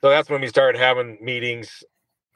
So 0.00 0.10
that's 0.10 0.28
when 0.28 0.40
we 0.40 0.48
started 0.48 0.80
having 0.80 1.16
meetings 1.22 1.84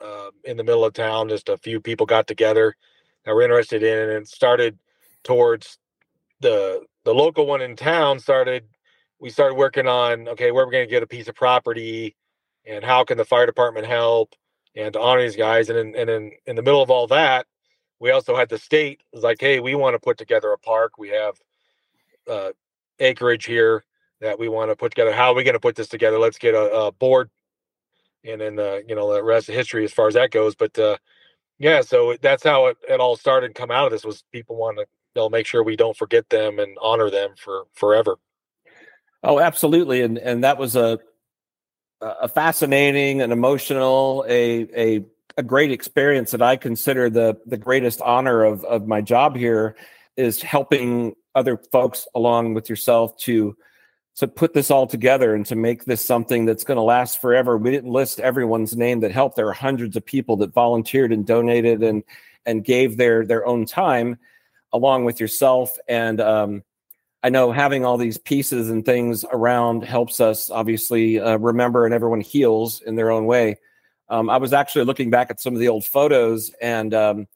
uh, 0.01 0.31
in 0.45 0.57
the 0.57 0.63
middle 0.63 0.85
of 0.85 0.93
town 0.93 1.29
just 1.29 1.49
a 1.49 1.57
few 1.57 1.81
people 1.81 2.07
got 2.07 2.29
together 2.29 2.77
that 3.25 3.35
were 3.35 3.43
interested 3.43 3.83
in 3.83 4.09
it 4.09 4.17
and 4.17 4.29
started 4.29 4.79
towards 5.25 5.79
the 6.39 6.83
the 7.05 7.13
local 7.13 7.45
one 7.45 7.61
in 7.61 7.75
town 7.75 8.21
started 8.21 8.63
we 9.19 9.31
started 9.31 9.57
working 9.57 9.89
on 9.89 10.29
okay 10.29 10.53
where 10.53 10.65
we're 10.65 10.71
going 10.71 10.87
to 10.87 10.91
get 10.91 11.03
a 11.03 11.09
piece 11.09 11.27
of 11.27 11.35
property 11.35 12.15
and 12.65 12.85
how 12.85 13.03
can 13.03 13.19
the 13.19 13.25
fire 13.25 13.47
department 13.47 13.85
help 13.85 14.33
and 14.77 14.93
to 14.93 15.01
honor 15.01 15.23
these 15.23 15.37
guys. 15.37 15.71
And 15.71 15.79
in, 15.79 15.97
and 15.97 16.09
in, 16.09 16.31
in 16.47 16.55
the 16.55 16.63
middle 16.63 16.83
of 16.83 16.91
all 16.91 17.09
that 17.09 17.47
we 17.99 18.13
also 18.13 18.37
had 18.37 18.49
the 18.49 18.59
state 18.59 19.01
was 19.13 19.25
like 19.25 19.41
hey 19.41 19.59
we 19.59 19.75
want 19.75 19.95
to 19.95 19.99
put 19.99 20.19
together 20.19 20.53
a 20.53 20.59
park. 20.59 20.99
We 20.99 21.09
have 21.09 21.35
uh, 22.29 22.51
acreage 22.99 23.45
here 23.45 23.85
that 24.21 24.39
we 24.39 24.49
want 24.49 24.71
to 24.71 24.77
put 24.77 24.93
together. 24.93 25.13
How 25.13 25.33
are 25.33 25.35
we 25.35 25.45
going 25.45 25.55
to 25.55 25.61
put 25.61 25.77
this 25.77 25.89
together? 25.89 26.19
Let's 26.19 26.39
get 26.39 26.55
a, 26.55 26.73
a 26.73 26.93
board, 26.93 27.31
and 28.25 28.41
then 28.41 28.59
uh, 28.59 28.79
you 28.87 28.95
know 28.95 29.13
the 29.13 29.23
rest 29.23 29.49
of 29.49 29.55
history 29.55 29.85
as 29.85 29.93
far 29.93 30.09
as 30.09 30.15
that 30.15 30.31
goes. 30.31 30.55
But 30.55 30.79
uh, 30.79 30.97
yeah, 31.59 31.83
so 31.83 32.17
that's 32.21 32.43
how 32.43 32.67
it, 32.67 32.79
it 32.89 33.01
all 33.01 33.17
started. 33.17 33.47
And 33.47 33.55
come 33.55 33.71
out 33.71 33.87
of 33.87 33.93
this 33.93 34.05
was 34.05 34.25
people 34.33 34.57
want 34.57 34.79
to 34.79 34.83
you 34.83 35.23
know 35.23 35.29
make 35.29 35.47
sure 35.47 35.63
we 35.63 35.77
don't 35.77 35.97
forget 35.97 36.29
them 36.29 36.59
and 36.59 36.77
honor 36.81 37.11
them 37.11 37.31
for 37.37 37.65
forever. 37.75 38.17
Oh, 39.23 39.41
absolutely, 39.41 40.03
and 40.03 40.19
and 40.19 40.45
that 40.45 40.59
was 40.59 40.77
a 40.77 40.99
a 42.01 42.29
fascinating 42.29 43.23
and 43.23 43.33
emotional 43.33 44.25
a 44.29 44.69
a 44.77 45.05
a 45.37 45.43
great 45.43 45.73
experience 45.73 46.31
that 46.31 46.43
I 46.43 46.57
consider 46.57 47.11
the 47.11 47.39
the 47.47 47.57
greatest 47.57 48.01
honor 48.01 48.45
of 48.45 48.65
of 48.65 48.87
my 48.87 49.01
job 49.01 49.37
here 49.37 49.77
is 50.17 50.41
helping 50.43 51.15
other 51.35 51.57
folks 51.73 52.07
along 52.15 52.55
with 52.55 52.69
yourself 52.69 53.17
to 53.19 53.57
to 54.17 54.29
put 54.29 54.55
this 54.55 54.71
all 54.71 54.87
together 54.87 55.35
and 55.35 55.45
to 55.47 55.57
make 55.57 55.85
this 55.85 56.05
something 56.05 56.45
that's 56.45 56.63
going 56.63 56.77
to 56.77 56.83
last 56.83 57.21
forever. 57.21 57.59
We 57.59 57.73
didn't 57.73 57.91
list 57.91 58.21
everyone's 58.21 58.77
name 58.77 59.01
that 59.01 59.11
helped. 59.11 59.35
There 59.35 59.49
are 59.49 59.53
hundreds 59.53 59.97
of 59.97 60.07
people 60.07 60.37
that 60.37 60.55
volunteered 60.55 61.13
and 61.13 61.27
donated 61.27 61.83
and 61.83 62.05
and 62.47 62.65
gave 62.65 62.97
their 62.97 63.27
their 63.27 63.47
own 63.47 63.67
time 63.67 64.19
along 64.73 65.05
with 65.05 65.21
yourself. 65.21 65.77
And 65.89 66.21
um, 66.21 66.63
I 67.23 67.31
know 67.31 67.53
having 67.53 67.85
all 67.85 67.97
these 67.97 68.19
pieces 68.19 68.71
and 68.71 68.85
things 68.85 69.25
around 69.33 69.85
helps 69.85 70.21
us 70.21 70.51
obviously 70.51 71.19
uh, 71.19 71.37
remember 71.39 71.85
and 71.85 71.95
everyone 71.95 72.21
heals 72.21 72.83
in 72.83 72.97
their 72.97 73.11
own 73.11 73.25
way. 73.25 73.57
Um, 74.09 74.29
I 74.29 74.37
was 74.37 74.53
actually 74.53 74.85
looking 74.85 75.11
back 75.11 75.31
at 75.31 75.41
some 75.41 75.55
of 75.55 75.61
the 75.61 75.69
old 75.69 75.85
photos 75.85 76.53
and 76.61 76.93
um, 76.93 77.27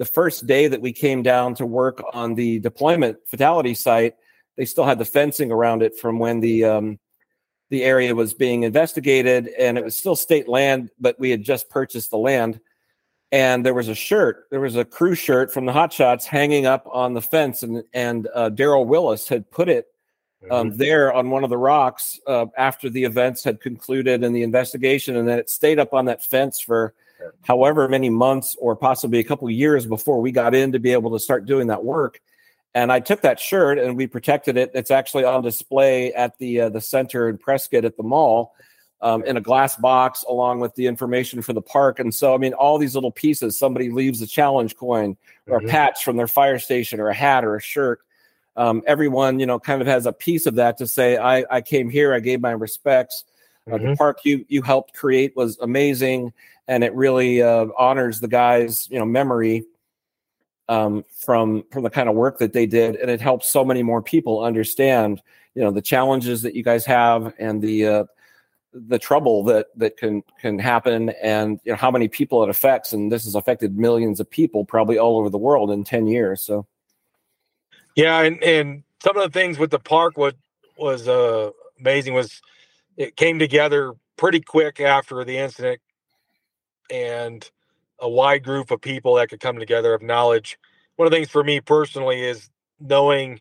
the 0.00 0.06
first 0.06 0.46
day 0.46 0.66
that 0.66 0.80
we 0.80 0.94
came 0.94 1.22
down 1.22 1.54
to 1.54 1.66
work 1.66 2.02
on 2.14 2.34
the 2.34 2.58
deployment 2.60 3.18
fatality 3.26 3.74
site, 3.74 4.14
they 4.56 4.64
still 4.64 4.86
had 4.86 4.98
the 4.98 5.04
fencing 5.04 5.52
around 5.52 5.82
it 5.82 5.94
from 5.94 6.18
when 6.18 6.40
the 6.40 6.64
um, 6.64 6.98
the 7.68 7.84
area 7.84 8.14
was 8.14 8.32
being 8.32 8.62
investigated, 8.62 9.48
and 9.58 9.76
it 9.76 9.84
was 9.84 9.94
still 9.94 10.16
state 10.16 10.48
land, 10.48 10.88
but 10.98 11.20
we 11.20 11.28
had 11.28 11.42
just 11.42 11.68
purchased 11.68 12.10
the 12.10 12.16
land. 12.16 12.60
And 13.30 13.64
there 13.64 13.74
was 13.74 13.88
a 13.88 13.94
shirt, 13.94 14.46
there 14.50 14.60
was 14.60 14.74
a 14.74 14.86
crew 14.86 15.14
shirt 15.14 15.52
from 15.52 15.66
the 15.66 15.72
Hot 15.72 15.92
Shots 15.92 16.24
hanging 16.24 16.64
up 16.64 16.88
on 16.90 17.12
the 17.12 17.20
fence, 17.20 17.62
and 17.62 17.84
and 17.92 18.26
uh, 18.34 18.48
Darrell 18.48 18.86
Willis 18.86 19.28
had 19.28 19.50
put 19.50 19.68
it 19.68 19.88
um, 20.50 20.70
mm-hmm. 20.70 20.78
there 20.78 21.12
on 21.12 21.28
one 21.28 21.44
of 21.44 21.50
the 21.50 21.58
rocks 21.58 22.18
uh, 22.26 22.46
after 22.56 22.88
the 22.88 23.04
events 23.04 23.44
had 23.44 23.60
concluded 23.60 24.24
and 24.24 24.34
the 24.34 24.44
investigation, 24.44 25.16
and 25.16 25.28
then 25.28 25.38
it 25.38 25.50
stayed 25.50 25.78
up 25.78 25.92
on 25.92 26.06
that 26.06 26.24
fence 26.24 26.58
for 26.58 26.94
however 27.42 27.88
many 27.88 28.10
months 28.10 28.56
or 28.58 28.76
possibly 28.76 29.18
a 29.18 29.24
couple 29.24 29.48
years 29.50 29.86
before 29.86 30.20
we 30.20 30.32
got 30.32 30.54
in 30.54 30.72
to 30.72 30.78
be 30.78 30.92
able 30.92 31.10
to 31.12 31.18
start 31.18 31.46
doing 31.46 31.68
that 31.68 31.84
work. 31.84 32.20
And 32.74 32.92
I 32.92 33.00
took 33.00 33.22
that 33.22 33.40
shirt 33.40 33.78
and 33.78 33.96
we 33.96 34.06
protected 34.06 34.56
it. 34.56 34.70
It's 34.74 34.90
actually 34.90 35.24
on 35.24 35.42
display 35.42 36.12
at 36.12 36.38
the 36.38 36.62
uh, 36.62 36.68
the 36.68 36.80
center 36.80 37.28
in 37.28 37.36
Prescott 37.38 37.84
at 37.84 37.96
the 37.96 38.02
mall 38.04 38.54
um, 39.02 39.24
in 39.24 39.36
a 39.36 39.40
glass 39.40 39.76
box 39.76 40.24
along 40.28 40.60
with 40.60 40.74
the 40.74 40.86
information 40.86 41.42
for 41.42 41.52
the 41.52 41.62
park. 41.62 41.98
And 41.98 42.14
so, 42.14 42.34
I 42.34 42.38
mean, 42.38 42.52
all 42.52 42.78
these 42.78 42.94
little 42.94 43.10
pieces. 43.10 43.58
Somebody 43.58 43.90
leaves 43.90 44.20
a 44.22 44.26
challenge 44.26 44.76
coin 44.76 45.16
or 45.46 45.58
mm-hmm. 45.58 45.68
a 45.68 45.70
patch 45.70 46.04
from 46.04 46.16
their 46.16 46.26
fire 46.26 46.58
station 46.58 47.00
or 47.00 47.08
a 47.08 47.14
hat 47.14 47.44
or 47.44 47.56
a 47.56 47.60
shirt. 47.60 48.00
Um, 48.56 48.82
everyone, 48.86 49.40
you 49.40 49.46
know, 49.46 49.58
kind 49.58 49.80
of 49.80 49.86
has 49.86 50.06
a 50.06 50.12
piece 50.12 50.46
of 50.46 50.56
that 50.56 50.78
to 50.78 50.86
say, 50.86 51.16
I, 51.16 51.44
I 51.50 51.60
came 51.60 51.88
here, 51.88 52.12
I 52.12 52.20
gave 52.20 52.40
my 52.40 52.50
respects. 52.50 53.24
Uh, 53.70 53.76
mm-hmm. 53.76 53.90
The 53.90 53.96
park 53.96 54.20
you 54.24 54.44
you 54.48 54.62
helped 54.62 54.94
create 54.94 55.36
was 55.36 55.58
amazing, 55.60 56.32
and 56.68 56.84
it 56.84 56.94
really 56.94 57.42
uh, 57.42 57.66
honors 57.78 58.20
the 58.20 58.28
guys' 58.28 58.88
you 58.90 58.98
know 58.98 59.04
memory 59.04 59.64
um, 60.68 61.04
from 61.12 61.64
from 61.72 61.82
the 61.82 61.90
kind 61.90 62.08
of 62.08 62.14
work 62.14 62.38
that 62.38 62.52
they 62.52 62.66
did, 62.66 62.96
and 62.96 63.10
it 63.10 63.20
helps 63.20 63.50
so 63.50 63.64
many 63.64 63.82
more 63.82 64.02
people 64.02 64.42
understand 64.42 65.22
you 65.54 65.62
know 65.62 65.70
the 65.70 65.82
challenges 65.82 66.42
that 66.42 66.54
you 66.54 66.62
guys 66.62 66.84
have 66.86 67.34
and 67.38 67.60
the 67.60 67.86
uh, 67.86 68.04
the 68.72 68.98
trouble 68.98 69.42
that 69.44 69.66
that 69.76 69.96
can 69.96 70.22
can 70.40 70.58
happen, 70.58 71.10
and 71.22 71.60
you 71.64 71.72
know 71.72 71.76
how 71.76 71.90
many 71.90 72.08
people 72.08 72.42
it 72.42 72.48
affects, 72.48 72.92
and 72.92 73.10
this 73.10 73.24
has 73.24 73.34
affected 73.34 73.76
millions 73.76 74.20
of 74.20 74.30
people 74.30 74.64
probably 74.64 74.98
all 74.98 75.18
over 75.18 75.28
the 75.28 75.38
world 75.38 75.70
in 75.70 75.82
ten 75.82 76.06
years. 76.06 76.40
So, 76.40 76.66
yeah, 77.96 78.20
and 78.20 78.42
and 78.42 78.84
some 79.02 79.16
of 79.16 79.22
the 79.24 79.38
things 79.38 79.58
with 79.58 79.70
the 79.70 79.78
park 79.80 80.16
what 80.16 80.36
was 80.78 81.08
uh, 81.08 81.50
amazing 81.80 82.14
was 82.14 82.40
it 83.00 83.16
came 83.16 83.38
together 83.38 83.94
pretty 84.18 84.42
quick 84.42 84.78
after 84.78 85.24
the 85.24 85.38
incident 85.38 85.80
and 86.90 87.50
a 87.98 88.06
wide 88.08 88.44
group 88.44 88.70
of 88.70 88.82
people 88.82 89.14
that 89.14 89.30
could 89.30 89.40
come 89.40 89.58
together 89.58 89.94
of 89.94 90.02
knowledge. 90.02 90.58
One 90.96 91.06
of 91.06 91.10
the 91.10 91.16
things 91.16 91.30
for 91.30 91.42
me 91.42 91.62
personally 91.62 92.20
is 92.20 92.50
knowing 92.78 93.40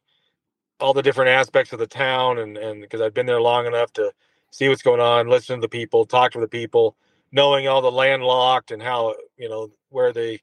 all 0.80 0.93
the 0.93 1.02
different 1.02 1.32
aspects 1.32 1.74
of 1.74 1.80
the 1.80 1.88
town 1.88 2.38
and 2.39 2.58
and 2.58 2.82
because 2.82 3.02
I've 3.02 3.13
been 3.13 3.26
there 3.26 3.41
long 3.41 3.65
enough 3.65 3.91
to 3.93 4.13
see 4.50 4.69
what's 4.69 4.82
going 4.82 5.02
on, 5.02 5.28
listen 5.28 5.58
to 5.58 5.62
the 5.62 5.67
people, 5.67 6.06
talk 6.06 6.32
to 6.32 6.39
the 6.39 6.48
people, 6.48 6.95
knowing 7.34 7.67
all 7.67 7.82
the 7.82 7.91
landlocked 7.91 8.72
and 8.72 8.82
how 8.82 9.13
you 9.36 9.50
know 9.50 9.72
where 9.89 10.13
the 10.13 10.39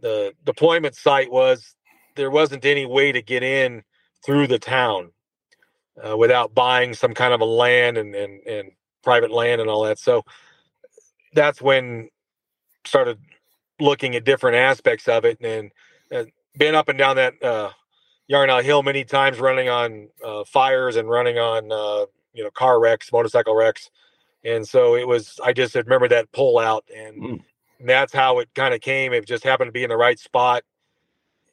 the 0.00 0.32
deployment 0.44 0.94
site 0.94 1.30
was, 1.30 1.74
there 2.14 2.30
wasn't 2.30 2.64
any 2.64 2.86
way 2.86 3.12
to 3.12 3.20
get 3.20 3.42
in 3.42 3.82
through 4.24 4.46
the 4.46 4.58
town 4.58 5.12
uh, 6.04 6.16
without 6.16 6.54
buying 6.54 6.94
some 6.94 7.14
kind 7.14 7.32
of 7.32 7.40
a 7.40 7.44
land 7.44 7.98
and, 7.98 8.14
and 8.14 8.46
and 8.46 8.70
private 9.02 9.30
land 9.30 9.60
and 9.60 9.70
all 9.70 9.84
that. 9.84 9.98
So 9.98 10.24
that's 11.32 11.60
when 11.60 12.08
started 12.84 13.18
looking 13.80 14.16
at 14.16 14.24
different 14.24 14.56
aspects 14.56 15.08
of 15.08 15.24
it 15.24 15.38
and, 15.40 15.70
and 16.10 16.30
been 16.56 16.74
up 16.74 16.88
and 16.88 16.98
down 16.98 17.16
that 17.16 17.42
uh, 17.42 17.70
Yarnell 18.28 18.62
Hill 18.62 18.82
many 18.82 19.04
times, 19.04 19.38
running 19.38 19.68
on 19.68 20.08
uh, 20.24 20.44
fires 20.44 20.96
and 20.96 21.08
running 21.08 21.38
on 21.38 21.70
uh, 21.70 22.06
you 22.32 22.42
know 22.42 22.50
car 22.50 22.80
wrecks, 22.80 23.12
motorcycle 23.12 23.54
wrecks, 23.54 23.90
and 24.44 24.66
so 24.66 24.96
it 24.96 25.06
was. 25.06 25.38
I 25.44 25.52
just 25.52 25.74
remember 25.74 26.08
that 26.08 26.32
pull 26.32 26.58
out, 26.58 26.84
and, 26.94 27.22
mm. 27.22 27.44
and 27.78 27.88
that's 27.88 28.12
how 28.12 28.40
it 28.40 28.48
kind 28.54 28.74
of 28.74 28.80
came. 28.80 29.12
It 29.12 29.26
just 29.26 29.44
happened 29.44 29.68
to 29.68 29.72
be 29.72 29.84
in 29.84 29.90
the 29.90 29.96
right 29.96 30.18
spot, 30.18 30.64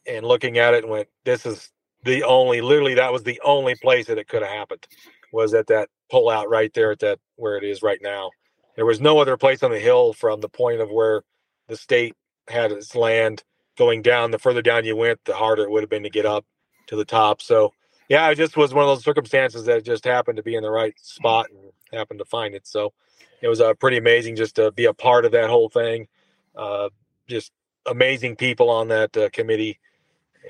and 0.08 0.26
looking 0.26 0.58
at 0.58 0.74
it 0.74 0.84
and 0.84 0.92
went, 0.92 1.10
"This 1.26 1.46
is 1.46 1.73
the 2.04 2.24
only." 2.24 2.62
Literally, 2.62 2.96
that 2.96 3.14
was 3.14 3.24
the 3.24 3.40
only 3.44 3.76
place 3.76 4.08
that 4.08 4.18
it 4.18 4.28
could 4.28 4.42
have 4.42 4.52
happened. 4.52 4.86
Was 5.32 5.54
at 5.54 5.68
that 5.68 5.90
pull 6.12 6.30
out 6.30 6.50
right 6.50 6.72
there 6.74 6.92
at 6.92 7.00
that 7.00 7.20
where 7.38 7.58
it 7.58 7.64
is 7.64 7.82
right 7.82 8.00
now. 8.02 8.32
There 8.76 8.86
was 8.86 9.02
no 9.02 9.20
other 9.20 9.38
place 9.38 9.64
on 9.64 9.72
the 9.72 9.80
hill 9.80 10.14
from 10.14 10.42
the 10.42 10.50
point 10.50 10.82
of 10.82 10.92
where 10.92 11.24
the 11.68 11.76
state 11.76 12.16
had 12.48 12.72
its 12.72 12.96
land 12.96 13.44
going 13.78 14.02
down. 14.02 14.32
The 14.32 14.40
further 14.40 14.62
down 14.62 14.86
you 14.86 14.96
went, 14.96 15.20
the 15.26 15.34
harder 15.34 15.64
it 15.64 15.72
would 15.72 15.84
have 15.84 15.90
been 15.90 16.04
to 16.04 16.10
get 16.10 16.26
up 16.26 16.46
to 16.88 16.96
the 16.96 17.06
top. 17.06 17.42
So 17.42 17.74
yeah, 18.10 18.30
it 18.30 18.36
just 18.36 18.58
was 18.58 18.74
one 18.74 18.84
of 18.84 18.90
those 18.90 19.04
circumstances 19.04 19.66
that 19.66 19.84
just 19.86 20.06
happened 20.06 20.38
to 20.38 20.44
be 20.44 20.56
in 20.56 20.64
the 20.64 20.70
right 20.70 20.94
spot 21.00 21.48
and 21.50 21.72
happened 21.98 22.20
to 22.20 22.26
find 22.26 22.54
it. 22.54 22.68
So 22.68 22.94
it 23.42 23.48
was 23.48 23.62
uh, 23.62 23.74
pretty 23.76 23.98
amazing 23.98 24.36
just 24.36 24.56
to 24.56 24.72
be 24.72 24.86
a 24.86 24.94
part 24.94 25.26
of 25.26 25.32
that 25.32 25.50
whole 25.50 25.70
thing. 25.70 26.08
Uh, 26.56 26.90
just 27.28 27.52
amazing 27.86 28.36
people 28.36 28.70
on 28.70 28.88
that 28.90 29.16
uh, 29.18 29.30
committee, 29.30 29.80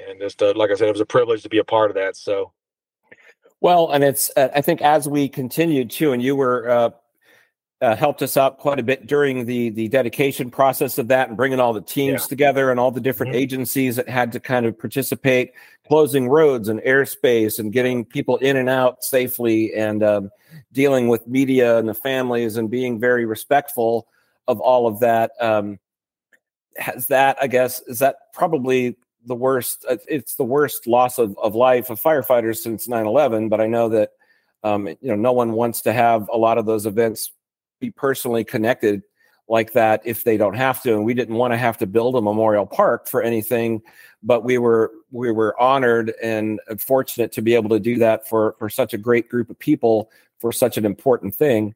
and 0.09 0.19
just 0.19 0.41
uh, 0.41 0.53
like 0.55 0.71
I 0.71 0.75
said, 0.75 0.87
it 0.87 0.93
was 0.93 1.01
a 1.01 1.05
privilege 1.05 1.43
to 1.43 1.49
be 1.49 1.59
a 1.59 1.63
part 1.63 1.91
of 1.91 1.95
that. 1.95 2.17
So. 2.17 2.51
Well, 3.61 3.91
and 3.91 4.03
it's 4.03 4.29
uh, 4.35 4.49
I 4.53 4.61
think 4.61 4.81
as 4.81 5.07
we 5.07 5.29
continued 5.29 5.89
too, 5.89 6.11
and 6.11 6.21
you 6.21 6.35
were 6.35 6.69
uh, 6.69 6.89
uh, 7.83 7.97
helped 7.97 8.21
us 8.21 8.37
out 8.37 8.59
quite 8.59 8.79
a 8.79 8.83
bit 8.83 9.07
during 9.07 9.45
the 9.45 9.69
the 9.71 9.89
dedication 9.89 10.49
process 10.49 10.97
of 10.97 11.09
that 11.09 11.27
and 11.27 11.35
bringing 11.35 11.59
all 11.59 11.73
the 11.73 11.81
teams 11.81 12.21
yeah. 12.21 12.27
together 12.27 12.71
and 12.71 12.79
all 12.79 12.91
the 12.91 13.01
different 13.01 13.33
mm-hmm. 13.33 13.41
agencies 13.41 13.97
that 13.97 14.07
had 14.07 14.31
to 14.31 14.39
kind 14.39 14.65
of 14.65 14.79
participate 14.79 15.51
closing 15.85 16.29
roads 16.29 16.69
and 16.69 16.79
airspace 16.81 17.59
and 17.59 17.73
getting 17.73 18.05
people 18.05 18.37
in 18.37 18.55
and 18.55 18.69
out 18.69 19.03
safely 19.03 19.73
and 19.73 20.01
um, 20.01 20.31
dealing 20.71 21.09
with 21.09 21.27
media 21.27 21.77
and 21.77 21.89
the 21.89 21.93
families 21.93 22.55
and 22.55 22.69
being 22.69 23.01
very 23.01 23.25
respectful 23.25 24.07
of 24.47 24.61
all 24.61 24.87
of 24.87 25.01
that 25.01 25.31
um, 25.41 25.77
has 26.77 27.07
that 27.07 27.37
i 27.41 27.47
guess 27.47 27.81
is 27.87 27.99
that 27.99 28.15
probably 28.31 28.95
the 29.25 29.35
worst 29.35 29.85
uh, 29.89 29.97
it's 30.07 30.35
the 30.35 30.43
worst 30.43 30.87
loss 30.87 31.17
of, 31.17 31.37
of 31.37 31.55
life 31.55 31.89
of 31.89 32.01
firefighters 32.01 32.57
since 32.57 32.87
9-11 32.87 33.49
but 33.49 33.61
i 33.61 33.67
know 33.67 33.89
that 33.89 34.11
um, 34.63 34.87
you 34.87 34.97
know 35.01 35.15
no 35.15 35.33
one 35.33 35.51
wants 35.51 35.81
to 35.81 35.93
have 35.93 36.29
a 36.29 36.37
lot 36.37 36.57
of 36.57 36.65
those 36.65 36.85
events 36.85 37.31
be 37.79 37.91
personally 37.91 38.43
connected 38.43 39.03
like 39.49 39.73
that 39.73 40.01
if 40.05 40.23
they 40.23 40.37
don't 40.37 40.55
have 40.55 40.81
to 40.81 40.93
and 40.93 41.03
we 41.03 41.13
didn't 41.13 41.35
want 41.35 41.51
to 41.53 41.57
have 41.57 41.77
to 41.77 41.85
build 41.85 42.15
a 42.15 42.21
memorial 42.21 42.65
park 42.65 43.07
for 43.07 43.21
anything 43.21 43.81
but 44.23 44.43
we 44.43 44.57
were 44.57 44.91
we 45.11 45.31
were 45.31 45.59
honored 45.61 46.13
and 46.23 46.59
fortunate 46.79 47.31
to 47.31 47.41
be 47.41 47.53
able 47.53 47.69
to 47.69 47.79
do 47.79 47.97
that 47.97 48.27
for 48.27 48.55
for 48.57 48.69
such 48.69 48.93
a 48.93 48.97
great 48.97 49.29
group 49.29 49.49
of 49.49 49.59
people 49.59 50.09
for 50.43 50.51
such 50.51 50.77
an 50.77 50.85
important 50.85 51.33
thing. 51.33 51.73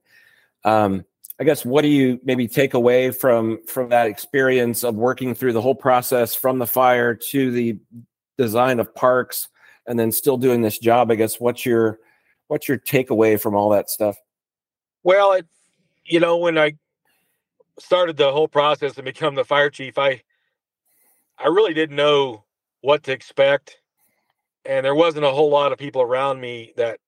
Um, 0.65 1.05
i 1.39 1.43
guess 1.43 1.63
what 1.63 1.82
do 1.82 1.88
you 1.88 2.19
maybe 2.23 2.47
take 2.47 2.73
away 2.73 3.12
from 3.12 3.60
from 3.67 3.89
that 3.89 4.08
experience 4.08 4.84
of 4.84 4.95
working 4.95 5.36
through 5.36 5.54
the 5.54 5.62
whole 5.62 5.76
process 5.76 6.36
from 6.36 6.60
the 6.60 6.67
fire 6.67 7.13
to 7.13 7.52
the 7.52 7.78
design 8.38 8.80
of 8.80 8.93
parks 8.93 9.50
and 9.88 9.97
then 9.97 10.12
still 10.12 10.38
doing 10.38 10.62
this 10.62 10.78
job? 10.78 11.10
I 11.12 11.15
guess 11.15 11.39
what's 11.39 11.65
your 11.65 12.00
what's 12.47 12.67
your 12.67 12.78
takeaway 12.78 13.39
from 13.39 13.56
all 13.56 13.69
that 13.69 13.89
stuff? 13.89 14.17
Well 15.04 15.34
it 15.34 15.47
you 16.08 16.19
know, 16.19 16.38
when 16.38 16.58
I 16.58 16.73
started 17.80 18.17
the 18.17 18.32
whole 18.32 18.47
process 18.47 18.95
and 18.97 19.06
become 19.06 19.36
the 19.36 19.43
fire 19.43 19.69
chief, 19.69 19.97
I 19.97 20.21
I 21.38 21.47
really 21.47 21.73
didn't 21.73 21.95
know 21.95 22.45
what 22.82 23.04
to 23.04 23.12
expect. 23.12 23.78
And 24.65 24.86
there 24.86 24.95
wasn't 24.95 25.26
a 25.26 25.32
whole 25.32 25.50
lot 25.50 25.71
of 25.71 25.78
people 25.78 26.02
around 26.02 26.41
me 26.41 26.73
that 26.78 27.00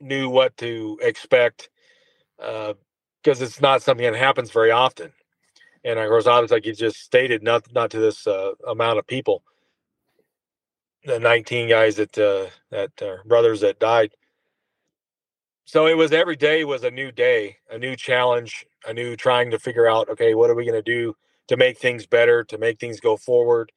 knew 0.00 0.28
what 0.28 0.56
to 0.58 0.98
expect 1.02 1.68
uh, 2.38 2.74
because 3.26 3.42
it's 3.42 3.60
not 3.60 3.82
something 3.82 4.10
that 4.10 4.18
happens 4.18 4.52
very 4.52 4.72
often. 4.72 5.12
And 5.84 5.98
of 5.98 6.08
course, 6.08 6.28
obviously, 6.28 6.58
like 6.58 6.66
you 6.66 6.74
just 6.74 6.98
stated, 6.98 7.42
not 7.42 7.64
not 7.74 7.90
to 7.92 8.00
this 8.00 8.26
uh, 8.26 8.52
amount 8.68 9.00
of 9.00 9.06
people. 9.08 9.44
The 11.06 11.20
19 11.20 11.68
guys 11.68 11.96
that 11.96 12.18
uh, 12.18 12.46
that 12.70 12.92
uh, 13.02 13.18
brothers 13.26 13.62
that 13.62 13.80
died 13.80 14.12
so 15.66 15.86
it 15.86 15.96
was 15.96 16.12
every 16.12 16.36
day 16.36 16.64
was 16.64 16.84
a 16.84 16.92
new 16.92 17.12
day, 17.12 17.58
a 17.70 17.78
new 17.78 17.96
challenge, 17.96 18.66
a 18.86 18.92
new 18.94 19.16
trying 19.16 19.50
to 19.52 19.58
figure 19.58 19.88
out, 19.88 20.10
okay, 20.10 20.34
what 20.34 20.50
are 20.50 20.54
we 20.54 20.64
going 20.64 20.82
to 20.82 20.92
do 20.92 21.16
to 21.48 21.56
make 21.56 21.78
things 21.78 22.06
better, 22.06 22.44
to 22.44 22.58
make 22.58 22.80
things 22.80 23.00
go 23.00 23.16
forward, 23.16 23.72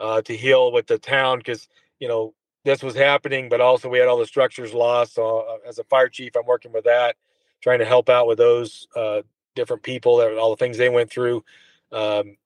uh, 0.00 0.22
to 0.22 0.36
heal 0.36 0.72
with 0.72 0.88
the 0.88 0.98
town 0.98 1.38
because 1.38 1.68
you 2.00 2.08
know 2.08 2.34
this 2.64 2.82
was 2.82 2.96
happening, 2.96 3.48
but 3.48 3.60
also 3.60 3.88
we 3.88 3.98
had 3.98 4.08
all 4.08 4.18
the 4.18 4.26
structures 4.26 4.74
lost. 4.74 5.14
So 5.14 5.40
uh, 5.40 5.68
as 5.68 5.80
a 5.80 5.84
fire 5.84 6.08
chief, 6.08 6.36
I'm 6.36 6.46
working 6.46 6.72
with 6.72 6.84
that, 6.84 7.16
trying 7.60 7.80
to 7.80 7.84
help 7.84 8.08
out 8.08 8.26
with 8.26 8.38
those 8.38 8.86
uh, 8.96 9.22
different 9.54 9.82
people 9.82 10.20
all 10.38 10.50
the 10.50 10.56
things 10.56 10.78
they 10.78 10.88
went 10.88 11.10
through. 11.10 11.44
Um, 11.92 12.36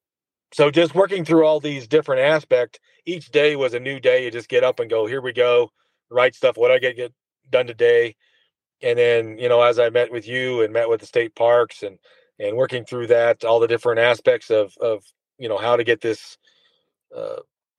so 0.53 0.71
just 0.71 0.95
working 0.95 1.25
through 1.25 1.47
all 1.47 1.61
these 1.61 1.89
different 1.89 2.23
aspects. 2.23 2.79
Each 3.07 3.31
day 3.31 3.57
was 3.57 3.75
a 3.75 3.81
new 3.81 4.01
day. 4.01 4.25
You 4.25 4.31
just 4.31 4.49
get 4.49 4.65
up 4.65 4.81
and 4.81 4.91
go, 4.91 5.07
here 5.07 5.23
we 5.23 5.33
go, 5.33 5.73
write 6.11 6.35
stuff. 6.35 6.57
What 6.57 6.71
I 6.71 6.79
get 6.79 6.97
get 6.97 7.13
done 7.51 7.67
today 7.67 8.07
and 8.83 8.99
then 8.99 9.39
you 9.39 9.49
know 9.49 9.63
as 9.63 9.79
i 9.79 9.89
met 9.91 10.13
with 10.13 10.27
you 10.27 10.63
and 10.63 10.73
met 10.73 10.89
with 10.89 11.01
the 11.01 11.07
state 11.07 11.35
parks 11.35 11.83
and 11.83 11.99
and 12.39 12.57
working 12.57 12.85
through 12.85 13.07
that 13.07 13.45
all 13.45 13.61
the 13.61 13.69
different 13.69 14.01
aspects 14.01 14.51
of 14.51 14.77
of 14.81 15.05
you 15.39 15.49
know 15.49 15.59
how 15.59 15.77
to 15.77 15.85
get 15.85 16.01
this 16.01 16.39
uh, 17.17 17.37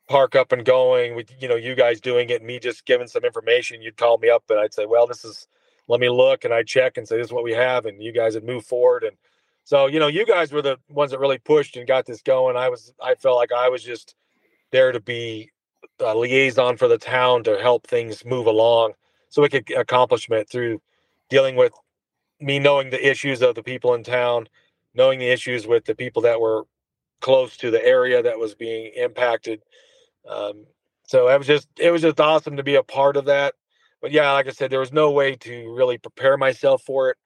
park 0.09 0.35
up 0.35 0.51
and 0.51 0.65
going 0.65 1.15
with 1.15 1.29
you 1.39 1.47
know 1.47 1.55
you 1.55 1.75
guys 1.75 2.01
doing 2.01 2.29
it 2.29 2.41
and 2.41 2.47
me 2.47 2.59
just 2.59 2.85
giving 2.85 3.07
some 3.07 3.25
information 3.25 3.81
you'd 3.81 3.97
call 3.97 4.17
me 4.17 4.29
up 4.29 4.43
and 4.49 4.59
i'd 4.59 4.73
say 4.73 4.85
well 4.85 5.07
this 5.07 5.25
is 5.25 5.47
let 5.87 5.99
me 5.99 6.09
look 6.09 6.43
and 6.45 6.53
i'd 6.53 6.67
check 6.67 6.97
and 6.97 7.07
say 7.07 7.17
this 7.17 7.27
is 7.27 7.33
what 7.33 7.43
we 7.43 7.51
have 7.51 7.85
and 7.85 8.01
you 8.01 8.11
guys 8.11 8.35
would 8.35 8.43
move 8.43 8.65
forward 8.65 9.03
and 9.03 9.15
so 9.63 9.87
you 9.87 9.99
know 9.99 10.07
you 10.07 10.25
guys 10.25 10.51
were 10.51 10.61
the 10.61 10.77
ones 10.89 11.11
that 11.11 11.19
really 11.19 11.37
pushed 11.37 11.75
and 11.77 11.87
got 11.87 12.05
this 12.05 12.21
going 12.21 12.55
i 12.55 12.69
was 12.69 12.93
i 13.01 13.15
felt 13.15 13.37
like 13.37 13.51
i 13.51 13.69
was 13.69 13.83
just 13.83 14.15
there 14.71 14.91
to 14.91 14.99
be 14.99 15.49
a 15.99 16.15
liaison 16.15 16.77
for 16.77 16.87
the 16.87 16.97
town 16.97 17.43
to 17.43 17.59
help 17.61 17.85
things 17.87 18.25
move 18.25 18.47
along 18.47 18.93
so 19.29 19.41
we 19.41 19.49
could 19.49 19.69
accomplish 19.71 20.29
it 20.29 20.49
through 20.49 20.81
dealing 21.29 21.55
with 21.55 21.73
me 22.39 22.59
knowing 22.59 22.89
the 22.89 23.09
issues 23.09 23.41
of 23.41 23.55
the 23.55 23.63
people 23.63 23.93
in 23.93 24.03
town, 24.03 24.47
knowing 24.93 25.19
the 25.19 25.29
issues 25.29 25.65
with 25.65 25.85
the 25.85 25.95
people 25.95 26.21
that 26.21 26.39
were 26.39 26.63
close 27.21 27.57
to 27.57 27.71
the 27.71 27.83
area 27.85 28.21
that 28.21 28.37
was 28.37 28.53
being 28.53 28.91
impacted. 28.95 29.61
Um, 30.29 30.65
so 31.07 31.29
it 31.29 31.37
was 31.37 31.47
just 31.47 31.67
it 31.79 31.91
was 31.91 32.01
just 32.01 32.19
awesome 32.19 32.57
to 32.57 32.63
be 32.63 32.75
a 32.75 32.83
part 32.83 33.17
of 33.17 33.25
that. 33.25 33.55
But 34.03 34.11
yeah, 34.11 34.31
like 34.33 34.47
I 34.47 34.51
said, 34.51 34.69
there 34.69 34.79
was 34.79 34.93
no 34.93 35.09
way 35.09 35.35
to 35.37 35.73
really 35.73 35.97
prepare 35.97 36.37
myself 36.37 36.83
for 36.83 37.09
it. 37.09 37.17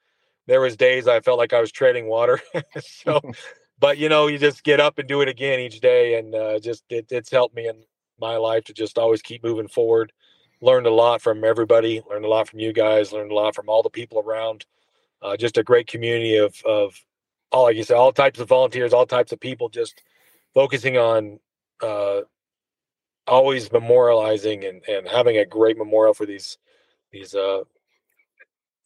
There 0.46 0.62
was 0.62 0.78
days 0.78 1.10
I 1.10 1.20
felt 1.20 1.38
like 1.40 1.52
I 1.52 1.60
was 1.60 1.74
treading 1.74 2.08
water. 2.08 2.40
so, 2.80 3.20
but 3.80 3.98
you 3.98 4.08
know, 4.08 4.28
you 4.28 4.38
just 4.38 4.64
get 4.64 4.80
up 4.80 4.98
and 4.98 5.10
do 5.10 5.20
it 5.20 5.28
again 5.28 5.60
each 5.60 5.82
day, 5.82 6.18
and 6.18 6.34
uh, 6.34 6.60
just 6.60 6.86
it, 6.90 7.08
it's 7.10 7.30
helped 7.30 7.54
me 7.54 7.68
in 7.68 7.84
my 8.18 8.38
life 8.38 8.64
to 8.66 8.74
just 8.74 8.98
always 8.98 9.22
keep 9.22 9.44
moving 9.44 9.68
forward 9.68 10.14
learned 10.62 10.88
a 10.88 10.94
lot 10.94 11.22
from 11.22 11.44
everybody, 11.44 12.02
learned 12.10 12.26
a 12.26 12.30
lot 12.30 12.48
from 12.50 12.60
you 12.60 12.74
guys, 12.74 13.12
learned 13.12 13.32
a 13.32 13.36
lot 13.36 13.56
from 13.56 13.70
all 13.70 13.84
the 13.84 13.90
people 13.90 14.20
around. 14.20 14.66
Uh, 15.22 15.36
just 15.36 15.58
a 15.58 15.64
great 15.64 15.88
community 15.88 16.38
of 16.38 16.56
of 16.64 17.00
all 17.52 17.64
like 17.64 17.76
you 17.76 17.84
said, 17.84 17.98
all 17.98 18.12
types 18.12 18.40
of 18.40 18.48
volunteers, 18.48 18.94
all 18.94 19.06
types 19.06 19.32
of 19.32 19.40
people, 19.40 19.70
just 19.70 20.04
focusing 20.54 20.98
on 20.98 21.40
uh, 21.82 22.22
always 23.26 23.70
memorializing 23.70 24.68
and, 24.68 24.84
and 24.88 25.08
having 25.08 25.38
a 25.38 25.46
great 25.46 25.78
memorial 25.78 26.14
for 26.14 26.26
these 26.26 26.58
these 27.12 27.36
uh, 27.36 27.62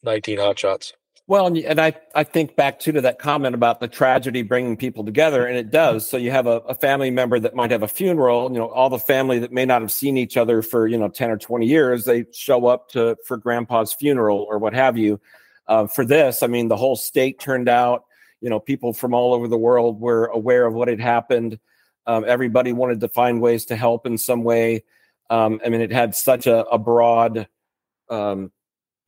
19 0.04 0.38
hotshots. 0.38 0.94
Well, 1.28 1.48
and 1.48 1.80
I, 1.80 1.94
I 2.14 2.24
think 2.26 2.56
back 2.56 2.80
too 2.80 2.92
to 2.92 3.02
that 3.02 3.20
comment 3.20 3.56
about 3.56 3.80
the 3.80 3.88
tragedy 3.88 4.42
bringing 4.42 4.76
people 4.76 5.06
together, 5.06 5.46
and 5.46 5.58
it 5.58 5.72
does. 5.72 6.10
So 6.10 6.18
you 6.18 6.32
have 6.32 6.46
a, 6.46 6.58
a, 6.68 6.76
family 6.76 7.10
member 7.10 7.40
that 7.40 7.56
might 7.56 7.72
have 7.72 7.84
a 7.84 7.88
funeral, 7.88 8.52
you 8.52 8.58
know, 8.58 8.70
all 8.70 8.90
the 8.90 9.00
family 9.00 9.40
that 9.40 9.52
may 9.52 9.64
not 9.64 9.82
have 9.82 9.94
seen 9.94 10.18
each 10.18 10.36
other 10.36 10.62
for 10.62 10.88
you 10.88 10.98
know 10.98 11.08
ten 11.08 11.30
or 11.30 11.38
twenty 11.38 11.68
years, 11.68 12.04
they 12.04 12.26
show 12.34 12.66
up 12.66 12.90
to 12.90 13.16
for 13.26 13.38
grandpa's 13.38 13.94
funeral 13.94 14.46
or 14.50 14.58
what 14.58 14.74
have 14.74 14.98
you. 14.98 15.22
Uh, 15.68 15.88
for 15.88 16.04
this, 16.04 16.44
I 16.44 16.48
mean, 16.48 16.68
the 16.68 16.76
whole 16.76 16.98
state 16.98 17.40
turned 17.40 17.70
out. 17.70 18.04
You 18.42 18.50
know, 18.50 18.60
people 18.60 18.92
from 18.92 19.14
all 19.14 19.34
over 19.34 19.48
the 19.48 19.58
world 19.58 20.02
were 20.02 20.26
aware 20.26 20.66
of 20.66 20.74
what 20.74 20.90
had 20.90 21.00
happened. 21.00 21.60
Um, 22.08 22.26
everybody 22.28 22.74
wanted 22.74 23.00
to 23.02 23.08
find 23.08 23.40
ways 23.40 23.66
to 23.68 23.78
help 23.78 24.06
in 24.06 24.18
some 24.18 24.44
way. 24.44 24.84
Um, 25.30 25.62
I 25.64 25.70
mean, 25.70 25.80
it 25.80 25.94
had 25.94 26.14
such 26.14 26.48
a, 26.48 26.66
a 26.66 26.78
broad, 26.78 27.48
um, 28.12 28.52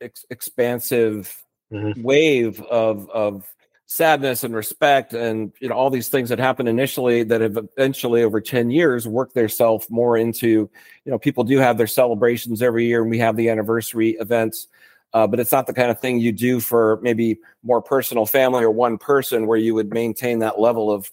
ex- 0.01 0.25
expansive 0.29 1.43
mm-hmm. 1.71 2.01
wave 2.01 2.61
of 2.63 3.09
of 3.09 3.53
sadness 3.85 4.43
and 4.43 4.55
respect 4.55 5.13
and 5.13 5.51
you 5.59 5.67
know 5.67 5.75
all 5.75 5.89
these 5.89 6.07
things 6.07 6.29
that 6.29 6.39
happen 6.39 6.67
initially 6.67 7.21
that 7.21 7.41
have 7.41 7.57
eventually 7.57 8.23
over 8.23 8.41
10 8.41 8.71
years 8.71 9.07
worked 9.07 9.35
themselves 9.35 9.85
more 9.89 10.17
into 10.17 10.47
you 11.05 11.11
know 11.11 11.19
people 11.19 11.43
do 11.43 11.59
have 11.59 11.77
their 11.77 11.85
celebrations 11.85 12.61
every 12.61 12.87
year 12.87 13.01
and 13.01 13.11
we 13.11 13.19
have 13.19 13.35
the 13.35 13.49
anniversary 13.49 14.11
events 14.19 14.67
uh, 15.13 15.27
but 15.27 15.39
it's 15.39 15.51
not 15.51 15.67
the 15.67 15.73
kind 15.73 15.91
of 15.91 15.99
thing 15.99 16.19
you 16.19 16.31
do 16.31 16.59
for 16.59 16.97
maybe 17.03 17.37
more 17.61 17.83
personal 17.83 18.25
family 18.25 18.63
or 18.63 18.71
one 18.71 18.97
person 18.97 19.45
where 19.45 19.59
you 19.59 19.75
would 19.75 19.93
maintain 19.93 20.39
that 20.39 20.59
level 20.59 20.89
of 20.89 21.11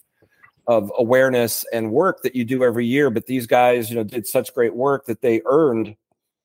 of 0.65 0.91
awareness 0.97 1.65
and 1.73 1.91
work 1.91 2.23
that 2.23 2.35
you 2.35 2.45
do 2.45 2.63
every 2.63 2.85
year 2.85 3.09
but 3.09 3.27
these 3.27 3.45
guys 3.45 3.89
you 3.89 3.95
know 3.95 4.03
did 4.03 4.25
such 4.25 4.53
great 4.55 4.73
work 4.73 5.05
that 5.05 5.21
they 5.21 5.41
earned 5.45 5.95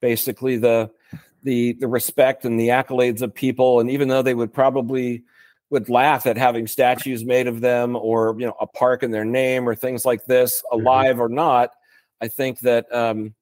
basically 0.00 0.56
the 0.56 0.90
the 1.46 1.72
the 1.74 1.88
respect 1.88 2.44
and 2.44 2.61
the 2.61 2.68
accolades 2.68 3.22
of 3.22 3.35
people. 3.35 3.80
And 3.80 3.90
even 3.90 4.09
though 4.09 4.20
they 4.20 4.35
would 4.35 4.52
probably 4.52 5.22
would 5.70 5.88
laugh 5.88 6.26
at 6.26 6.37
having 6.37 6.66
statues 6.66 7.24
made 7.24 7.46
of 7.46 7.61
them 7.61 7.96
or 7.96 8.37
you 8.38 8.46
know 8.46 8.56
a 8.61 8.66
park 8.66 9.02
in 9.02 9.11
their 9.11 9.24
name 9.24 9.68
or 9.68 9.74
things 9.74 10.04
like 10.04 10.26
this 10.26 10.62
mm-hmm. 10.62 10.80
alive 10.80 11.18
or 11.18 11.28
not 11.28 11.70
i 12.20 12.28
think 12.28 12.61
that 12.61 12.87
um, 12.94 13.35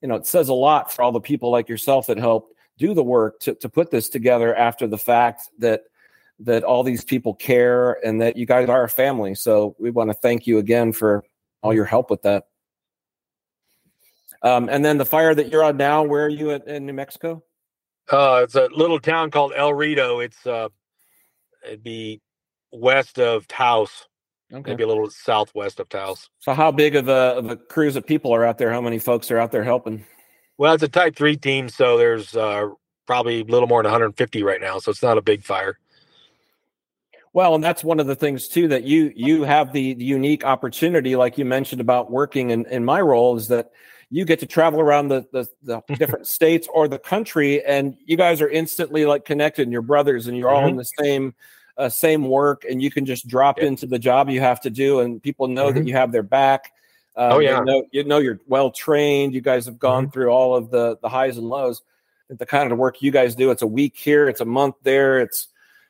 you 0.00 0.08
know 0.08 0.14
it 0.14 0.26
says 0.26 0.48
a 0.48 0.54
lot 0.54 0.90
for 0.90 1.02
all 1.02 1.12
the 1.12 1.20
people 1.20 1.50
like 1.50 1.68
yourself 1.68 2.06
that 2.06 2.16
helped 2.16 2.54
do 2.78 2.94
the 2.94 3.02
work 3.02 3.40
to, 3.40 3.54
to 3.56 3.68
put 3.68 3.90
this 3.90 4.08
together 4.08 4.54
after 4.54 4.86
the 4.86 4.98
fact 4.98 5.50
that 5.58 5.82
that 6.38 6.64
all 6.64 6.82
these 6.82 7.04
people 7.04 7.34
care 7.34 7.92
and 8.04 8.20
that 8.20 8.36
you 8.36 8.44
guys 8.44 8.68
are 8.68 8.84
a 8.84 8.88
family. 8.88 9.34
So 9.34 9.74
we 9.78 9.90
want 9.90 10.10
to 10.10 10.14
thank 10.14 10.46
you 10.46 10.58
again 10.58 10.92
for 10.92 11.24
all 11.62 11.72
your 11.72 11.86
help 11.86 12.10
with 12.10 12.22
that 12.22 12.48
um, 14.42 14.68
and 14.70 14.84
then 14.84 14.98
the 14.98 15.06
fire 15.06 15.34
that 15.34 15.50
you're 15.50 15.64
on 15.64 15.76
now 15.76 16.02
where 16.02 16.24
are 16.24 16.28
you 16.28 16.50
in, 16.50 16.62
in 16.68 16.86
new 16.86 16.92
mexico 16.92 17.42
uh, 18.10 18.40
it's 18.42 18.54
a 18.54 18.68
little 18.72 19.00
town 19.00 19.30
called 19.30 19.52
el 19.56 19.74
rito 19.74 20.20
it's 20.20 20.46
uh, 20.46 20.68
It'd 21.66 21.82
be 21.82 22.20
west 22.72 23.18
of 23.18 23.46
Taos, 23.48 24.06
okay. 24.52 24.70
maybe 24.70 24.84
a 24.84 24.86
little 24.86 25.10
southwest 25.10 25.80
of 25.80 25.88
Taos. 25.88 26.30
So, 26.38 26.52
how 26.52 26.70
big 26.70 26.94
of 26.96 27.08
a, 27.08 27.36
of 27.36 27.50
a 27.50 27.56
crews 27.56 27.96
of 27.96 28.06
people 28.06 28.32
are 28.34 28.44
out 28.44 28.58
there? 28.58 28.72
How 28.72 28.80
many 28.80 28.98
folks 28.98 29.30
are 29.30 29.38
out 29.38 29.52
there 29.52 29.64
helping? 29.64 30.04
Well, 30.58 30.74
it's 30.74 30.82
a 30.82 30.88
Type 30.88 31.16
Three 31.16 31.36
team, 31.36 31.68
so 31.68 31.98
there's 31.98 32.36
uh, 32.36 32.68
probably 33.06 33.40
a 33.40 33.44
little 33.44 33.68
more 33.68 33.82
than 33.82 33.90
150 33.90 34.42
right 34.42 34.60
now. 34.60 34.78
So 34.78 34.90
it's 34.90 35.02
not 35.02 35.18
a 35.18 35.22
big 35.22 35.42
fire. 35.42 35.78
Well, 37.32 37.54
and 37.54 37.62
that's 37.62 37.84
one 37.84 38.00
of 38.00 38.06
the 38.06 38.16
things 38.16 38.48
too 38.48 38.68
that 38.68 38.84
you 38.84 39.12
you 39.14 39.42
have 39.42 39.72
the, 39.72 39.94
the 39.94 40.04
unique 40.04 40.44
opportunity, 40.44 41.16
like 41.16 41.36
you 41.36 41.44
mentioned 41.44 41.80
about 41.80 42.10
working 42.10 42.50
in, 42.50 42.64
in 42.66 42.84
my 42.84 43.00
role, 43.00 43.36
is 43.36 43.48
that 43.48 43.72
you 44.10 44.24
get 44.24 44.38
to 44.40 44.46
travel 44.46 44.80
around 44.80 45.08
the, 45.08 45.26
the, 45.32 45.48
the 45.62 45.82
different 45.96 46.26
states 46.26 46.68
or 46.72 46.88
the 46.88 46.98
country 46.98 47.64
and 47.64 47.96
you 48.04 48.16
guys 48.16 48.40
are 48.40 48.48
instantly 48.48 49.04
like 49.04 49.24
connected 49.24 49.62
and 49.62 49.72
you're 49.72 49.82
brothers 49.82 50.26
and 50.26 50.36
you're 50.36 50.48
mm-hmm. 50.48 50.64
all 50.64 50.68
in 50.68 50.76
the 50.76 50.84
same 50.98 51.34
uh, 51.78 51.88
same 51.90 52.28
work 52.28 52.64
and 52.68 52.80
you 52.80 52.90
can 52.90 53.04
just 53.04 53.28
drop 53.28 53.58
into 53.58 53.86
the 53.86 53.98
job 53.98 54.30
you 54.30 54.40
have 54.40 54.60
to 54.60 54.70
do 54.70 55.00
and 55.00 55.22
people 55.22 55.46
know 55.46 55.66
mm-hmm. 55.66 55.78
that 55.78 55.86
you 55.86 55.92
have 55.92 56.10
their 56.10 56.22
back 56.22 56.72
um, 57.16 57.32
oh 57.32 57.38
yeah 57.38 57.58
you 57.58 57.64
know, 57.64 57.84
you 57.92 58.04
know 58.04 58.18
you're 58.18 58.40
well 58.46 58.70
trained 58.70 59.34
you 59.34 59.42
guys 59.42 59.66
have 59.66 59.78
gone 59.78 60.04
mm-hmm. 60.04 60.12
through 60.12 60.30
all 60.30 60.56
of 60.56 60.70
the 60.70 60.96
the 61.02 61.08
highs 61.08 61.36
and 61.36 61.48
lows 61.48 61.82
the 62.28 62.46
kind 62.46 62.72
of 62.72 62.78
work 62.78 63.02
you 63.02 63.10
guys 63.10 63.34
do 63.34 63.50
it's 63.50 63.62
a 63.62 63.66
week 63.66 63.94
here 63.96 64.26
it's 64.26 64.40
a 64.40 64.44
month 64.44 64.74
there 64.84 65.20
it's 65.20 65.48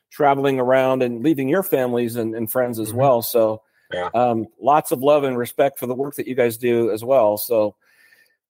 traveling 0.09 0.59
around 0.59 1.01
and 1.01 1.23
leaving 1.23 1.49
your 1.49 1.63
families 1.63 2.15
and, 2.15 2.35
and 2.35 2.51
friends 2.51 2.79
as 2.79 2.89
mm-hmm. 2.89 2.97
well 2.97 3.21
so 3.21 3.61
yeah. 3.93 4.09
um, 4.13 4.45
lots 4.61 4.91
of 4.91 5.01
love 5.01 5.23
and 5.23 5.37
respect 5.37 5.79
for 5.79 5.85
the 5.85 5.95
work 5.95 6.15
that 6.15 6.27
you 6.27 6.35
guys 6.35 6.57
do 6.57 6.91
as 6.91 7.03
well 7.03 7.37
so 7.37 7.75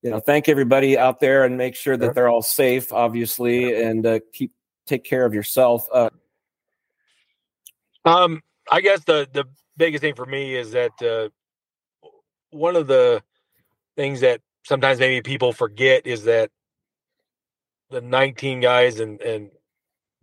you 0.01 0.09
know 0.09 0.19
thank 0.19 0.47
everybody 0.47 0.97
out 0.97 1.19
there 1.19 1.43
and 1.45 1.57
make 1.57 1.75
sure 1.75 1.97
that 1.97 2.13
they're 2.13 2.29
all 2.29 2.41
safe 2.41 2.93
obviously 2.93 3.81
and 3.81 4.05
uh, 4.05 4.19
keep 4.33 4.51
take 4.85 5.03
care 5.03 5.25
of 5.25 5.33
yourself 5.33 5.87
uh, 5.93 6.09
um, 8.05 8.41
I 8.71 8.81
guess 8.81 9.03
the 9.03 9.27
the 9.31 9.45
biggest 9.75 10.01
thing 10.01 10.15
for 10.15 10.25
me 10.25 10.55
is 10.55 10.71
that 10.71 10.91
uh, 11.01 11.29
one 12.51 12.75
of 12.75 12.87
the 12.87 13.21
things 13.95 14.21
that 14.21 14.41
sometimes 14.63 14.99
maybe 14.99 15.21
people 15.21 15.51
forget 15.51 16.07
is 16.07 16.23
that 16.23 16.49
the 17.89 18.01
19 18.01 18.59
guys 18.61 18.99
and 18.99 19.21
and 19.21 19.49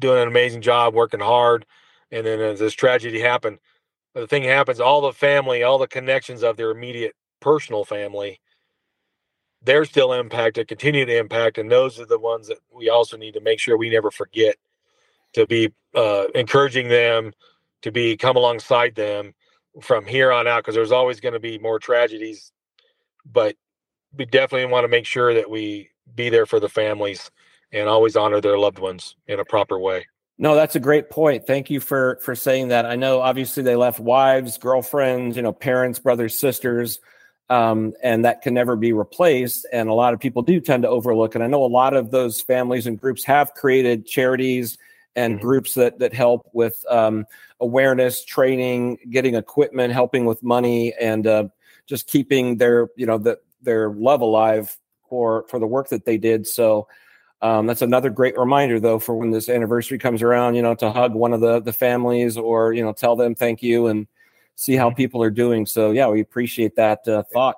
doing 0.01 0.23
an 0.23 0.29
amazing 0.29 0.61
job, 0.61 0.95
working 0.95 1.21
hard, 1.21 1.67
and 2.11 2.27
then 2.27 2.41
as 2.41 2.59
this 2.59 2.75
tragedy 2.75 3.21
happened, 3.21 3.59
the 4.15 4.27
thing 4.27 4.43
happens, 4.43 4.81
all 4.81 5.01
the 5.01 5.13
family, 5.13 5.63
all 5.63 5.79
the 5.79 5.87
connections 5.87 6.43
of 6.43 6.57
their 6.57 6.71
immediate 6.71 7.15
personal 7.41 7.85
family, 7.85 8.41
they're 9.65 9.85
still 9.85 10.13
impacted, 10.13 10.69
continue 10.69 11.05
to 11.07 11.17
impact, 11.17 11.59
and 11.59 11.71
those 11.71 11.99
are 11.99 12.07
the 12.07 12.19
ones 12.19 12.49
that 12.49 12.59
we 12.71 12.89
also 12.91 13.17
need 13.17 13.35
to 13.35 13.41
make 13.41 13.59
sure 13.59 13.77
we 13.77 13.91
never 13.91 14.11
forget 14.11 14.57
to 15.33 15.47
be 15.47 15.73
uh, 15.95 16.25
encouraging 16.35 16.89
them, 16.89 17.33
to 17.83 17.91
be 17.91 18.17
come 18.17 18.37
alongside 18.37 18.95
them 18.95 19.35
from 19.81 20.07
here 20.07 20.31
on 20.31 20.47
out 20.47 20.59
because 20.59 20.75
there's 20.75 20.93
always 20.93 21.21
going 21.21 21.33
to 21.33 21.41
be 21.41 21.59
more 21.59 21.79
tragedies. 21.79 22.53
But 23.25 23.57
we 24.17 24.27
definitely 24.27 24.71
want 24.71 24.85
to 24.85 24.89
make 24.89 25.07
sure 25.07 25.35
that 25.35 25.51
we 25.51 25.91
be 26.15 26.29
there 26.29 26.47
for 26.47 26.61
the 26.61 26.69
families 26.69 27.31
and 27.73 27.89
always 27.89 28.17
honor 28.17 28.41
their 28.41 28.59
loved 28.59 28.79
ones 28.79 29.17
in 29.27 29.41
a 29.41 29.45
proper 29.45 29.79
way. 29.79 30.07
No 30.37 30.55
that's 30.55 30.77
a 30.77 30.81
great 30.81 31.11
point. 31.11 31.47
Thank 31.47 31.71
you 31.71 31.81
for 31.81 32.19
for 32.23 32.35
saying 32.35 32.69
that. 32.69 32.87
I 32.87 32.97
know 32.97 33.21
obviously 33.21 33.63
they 33.63 33.77
left 33.77 34.01
wives 34.01 34.59
girlfriends 34.59 35.37
you 35.37 35.43
know 35.43 35.53
parents 35.53 35.99
brothers 35.99 36.37
sisters 36.37 37.01
um, 37.51 37.93
and 38.03 38.25
that 38.25 38.43
can 38.43 38.55
never 38.55 38.77
be 38.77 38.93
replaced 38.93 39.67
and 39.73 39.89
a 39.89 39.95
lot 39.95 40.15
of 40.15 40.21
people 40.21 40.43
do 40.43 40.61
tend 40.61 40.83
to 40.83 40.89
overlook 40.89 41.35
and 41.35 41.45
i 41.45 41.47
know 41.47 41.65
a 41.65 41.67
lot 41.67 41.95
of 41.95 42.11
those 42.11 42.41
families 42.41 42.87
and 42.87 43.01
groups 43.01 43.25
have 43.25 43.53
created 43.55 44.07
charities 44.07 44.79
and 45.17 45.35
mm-hmm. 45.35 45.47
groups 45.47 45.75
that 45.75 45.99
that 45.99 46.13
help 46.13 46.49
with 46.53 46.85
um, 46.91 47.27
awareness, 47.61 48.25
training, 48.25 48.99
getting 49.11 49.35
equipment, 49.35 49.93
helping 49.93 50.25
with 50.25 50.43
money, 50.43 50.95
and 51.01 51.27
uh, 51.27 51.45
just 51.87 52.07
keeping 52.07 52.59
their 52.59 52.89
you 52.97 53.07
know 53.07 53.19
the, 53.19 53.39
their 53.63 53.91
love 53.91 54.21
alive 54.21 54.77
for 55.09 55.47
for 55.49 55.59
the 55.59 55.67
work 55.67 55.89
that 55.89 56.05
they 56.05 56.19
did. 56.19 56.47
So. 56.47 56.89
Um, 57.43 57.67
that's 57.67 57.83
another 57.83 58.09
great 58.09 58.39
reminder, 58.39 58.81
though, 58.81 58.99
for 58.99 59.15
when 59.17 59.31
this 59.31 59.51
anniversary 59.51 59.99
comes 59.99 60.23
around. 60.23 60.55
You 60.55 60.63
know, 60.63 60.75
to 60.77 60.91
hug 60.91 61.13
one 61.13 61.35
of 61.35 61.43
the 61.43 61.61
the 61.61 61.75
families, 61.75 62.39
or 62.39 62.73
you 62.73 62.83
know, 62.83 62.95
tell 62.95 63.17
them 63.17 63.35
thank 63.35 63.63
you, 63.63 63.87
and 63.89 64.07
see 64.57 64.77
how 64.77 64.89
mm-hmm. 64.89 64.97
people 64.97 65.23
are 65.23 65.31
doing. 65.31 65.67
So, 65.67 65.91
yeah, 65.91 66.09
we 66.09 66.21
appreciate 66.21 66.77
that 66.77 67.07
uh, 67.07 67.23
thought. 67.33 67.57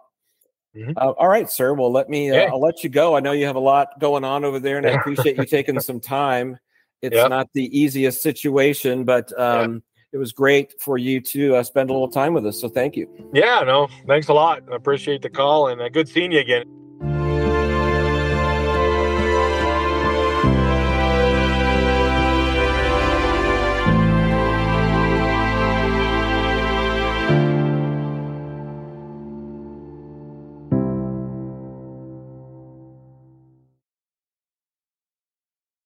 Mm-hmm. 0.76 0.92
Uh, 0.96 1.12
all 1.12 1.28
right, 1.28 1.50
sir. 1.50 1.72
Well, 1.72 1.90
let 1.90 2.08
me. 2.08 2.30
Uh, 2.30 2.34
yeah. 2.34 2.42
I'll 2.52 2.60
let 2.60 2.84
you 2.84 2.90
go. 2.90 3.16
I 3.16 3.20
know 3.20 3.32
you 3.32 3.46
have 3.46 3.56
a 3.56 3.60
lot 3.60 3.98
going 3.98 4.24
on 4.24 4.44
over 4.44 4.60
there, 4.60 4.76
and 4.76 4.86
I 4.86 4.90
appreciate 4.90 5.36
you 5.38 5.44
taking 5.44 5.80
some 5.80 6.00
time. 6.00 6.58
It's 7.02 7.14
yep. 7.14 7.28
not 7.28 7.48
the 7.52 7.78
easiest 7.78 8.22
situation, 8.22 9.04
but 9.04 9.30
um, 9.38 9.82
it 10.12 10.16
was 10.16 10.32
great 10.32 10.80
for 10.80 10.96
you 10.96 11.20
to 11.20 11.56
uh, 11.56 11.62
spend 11.62 11.90
a 11.90 11.92
little 11.92 12.08
time 12.08 12.32
with 12.32 12.46
us. 12.46 12.58
So 12.58 12.70
thank 12.70 12.96
you. 12.96 13.06
Yeah, 13.34 13.62
no, 13.66 13.88
thanks 14.06 14.28
a 14.28 14.32
lot. 14.32 14.62
I 14.72 14.76
appreciate 14.76 15.20
the 15.20 15.28
call 15.28 15.68
and 15.68 15.80
uh, 15.80 15.90
good 15.90 16.08
seeing 16.08 16.32
you 16.32 16.40
again. 16.40 16.85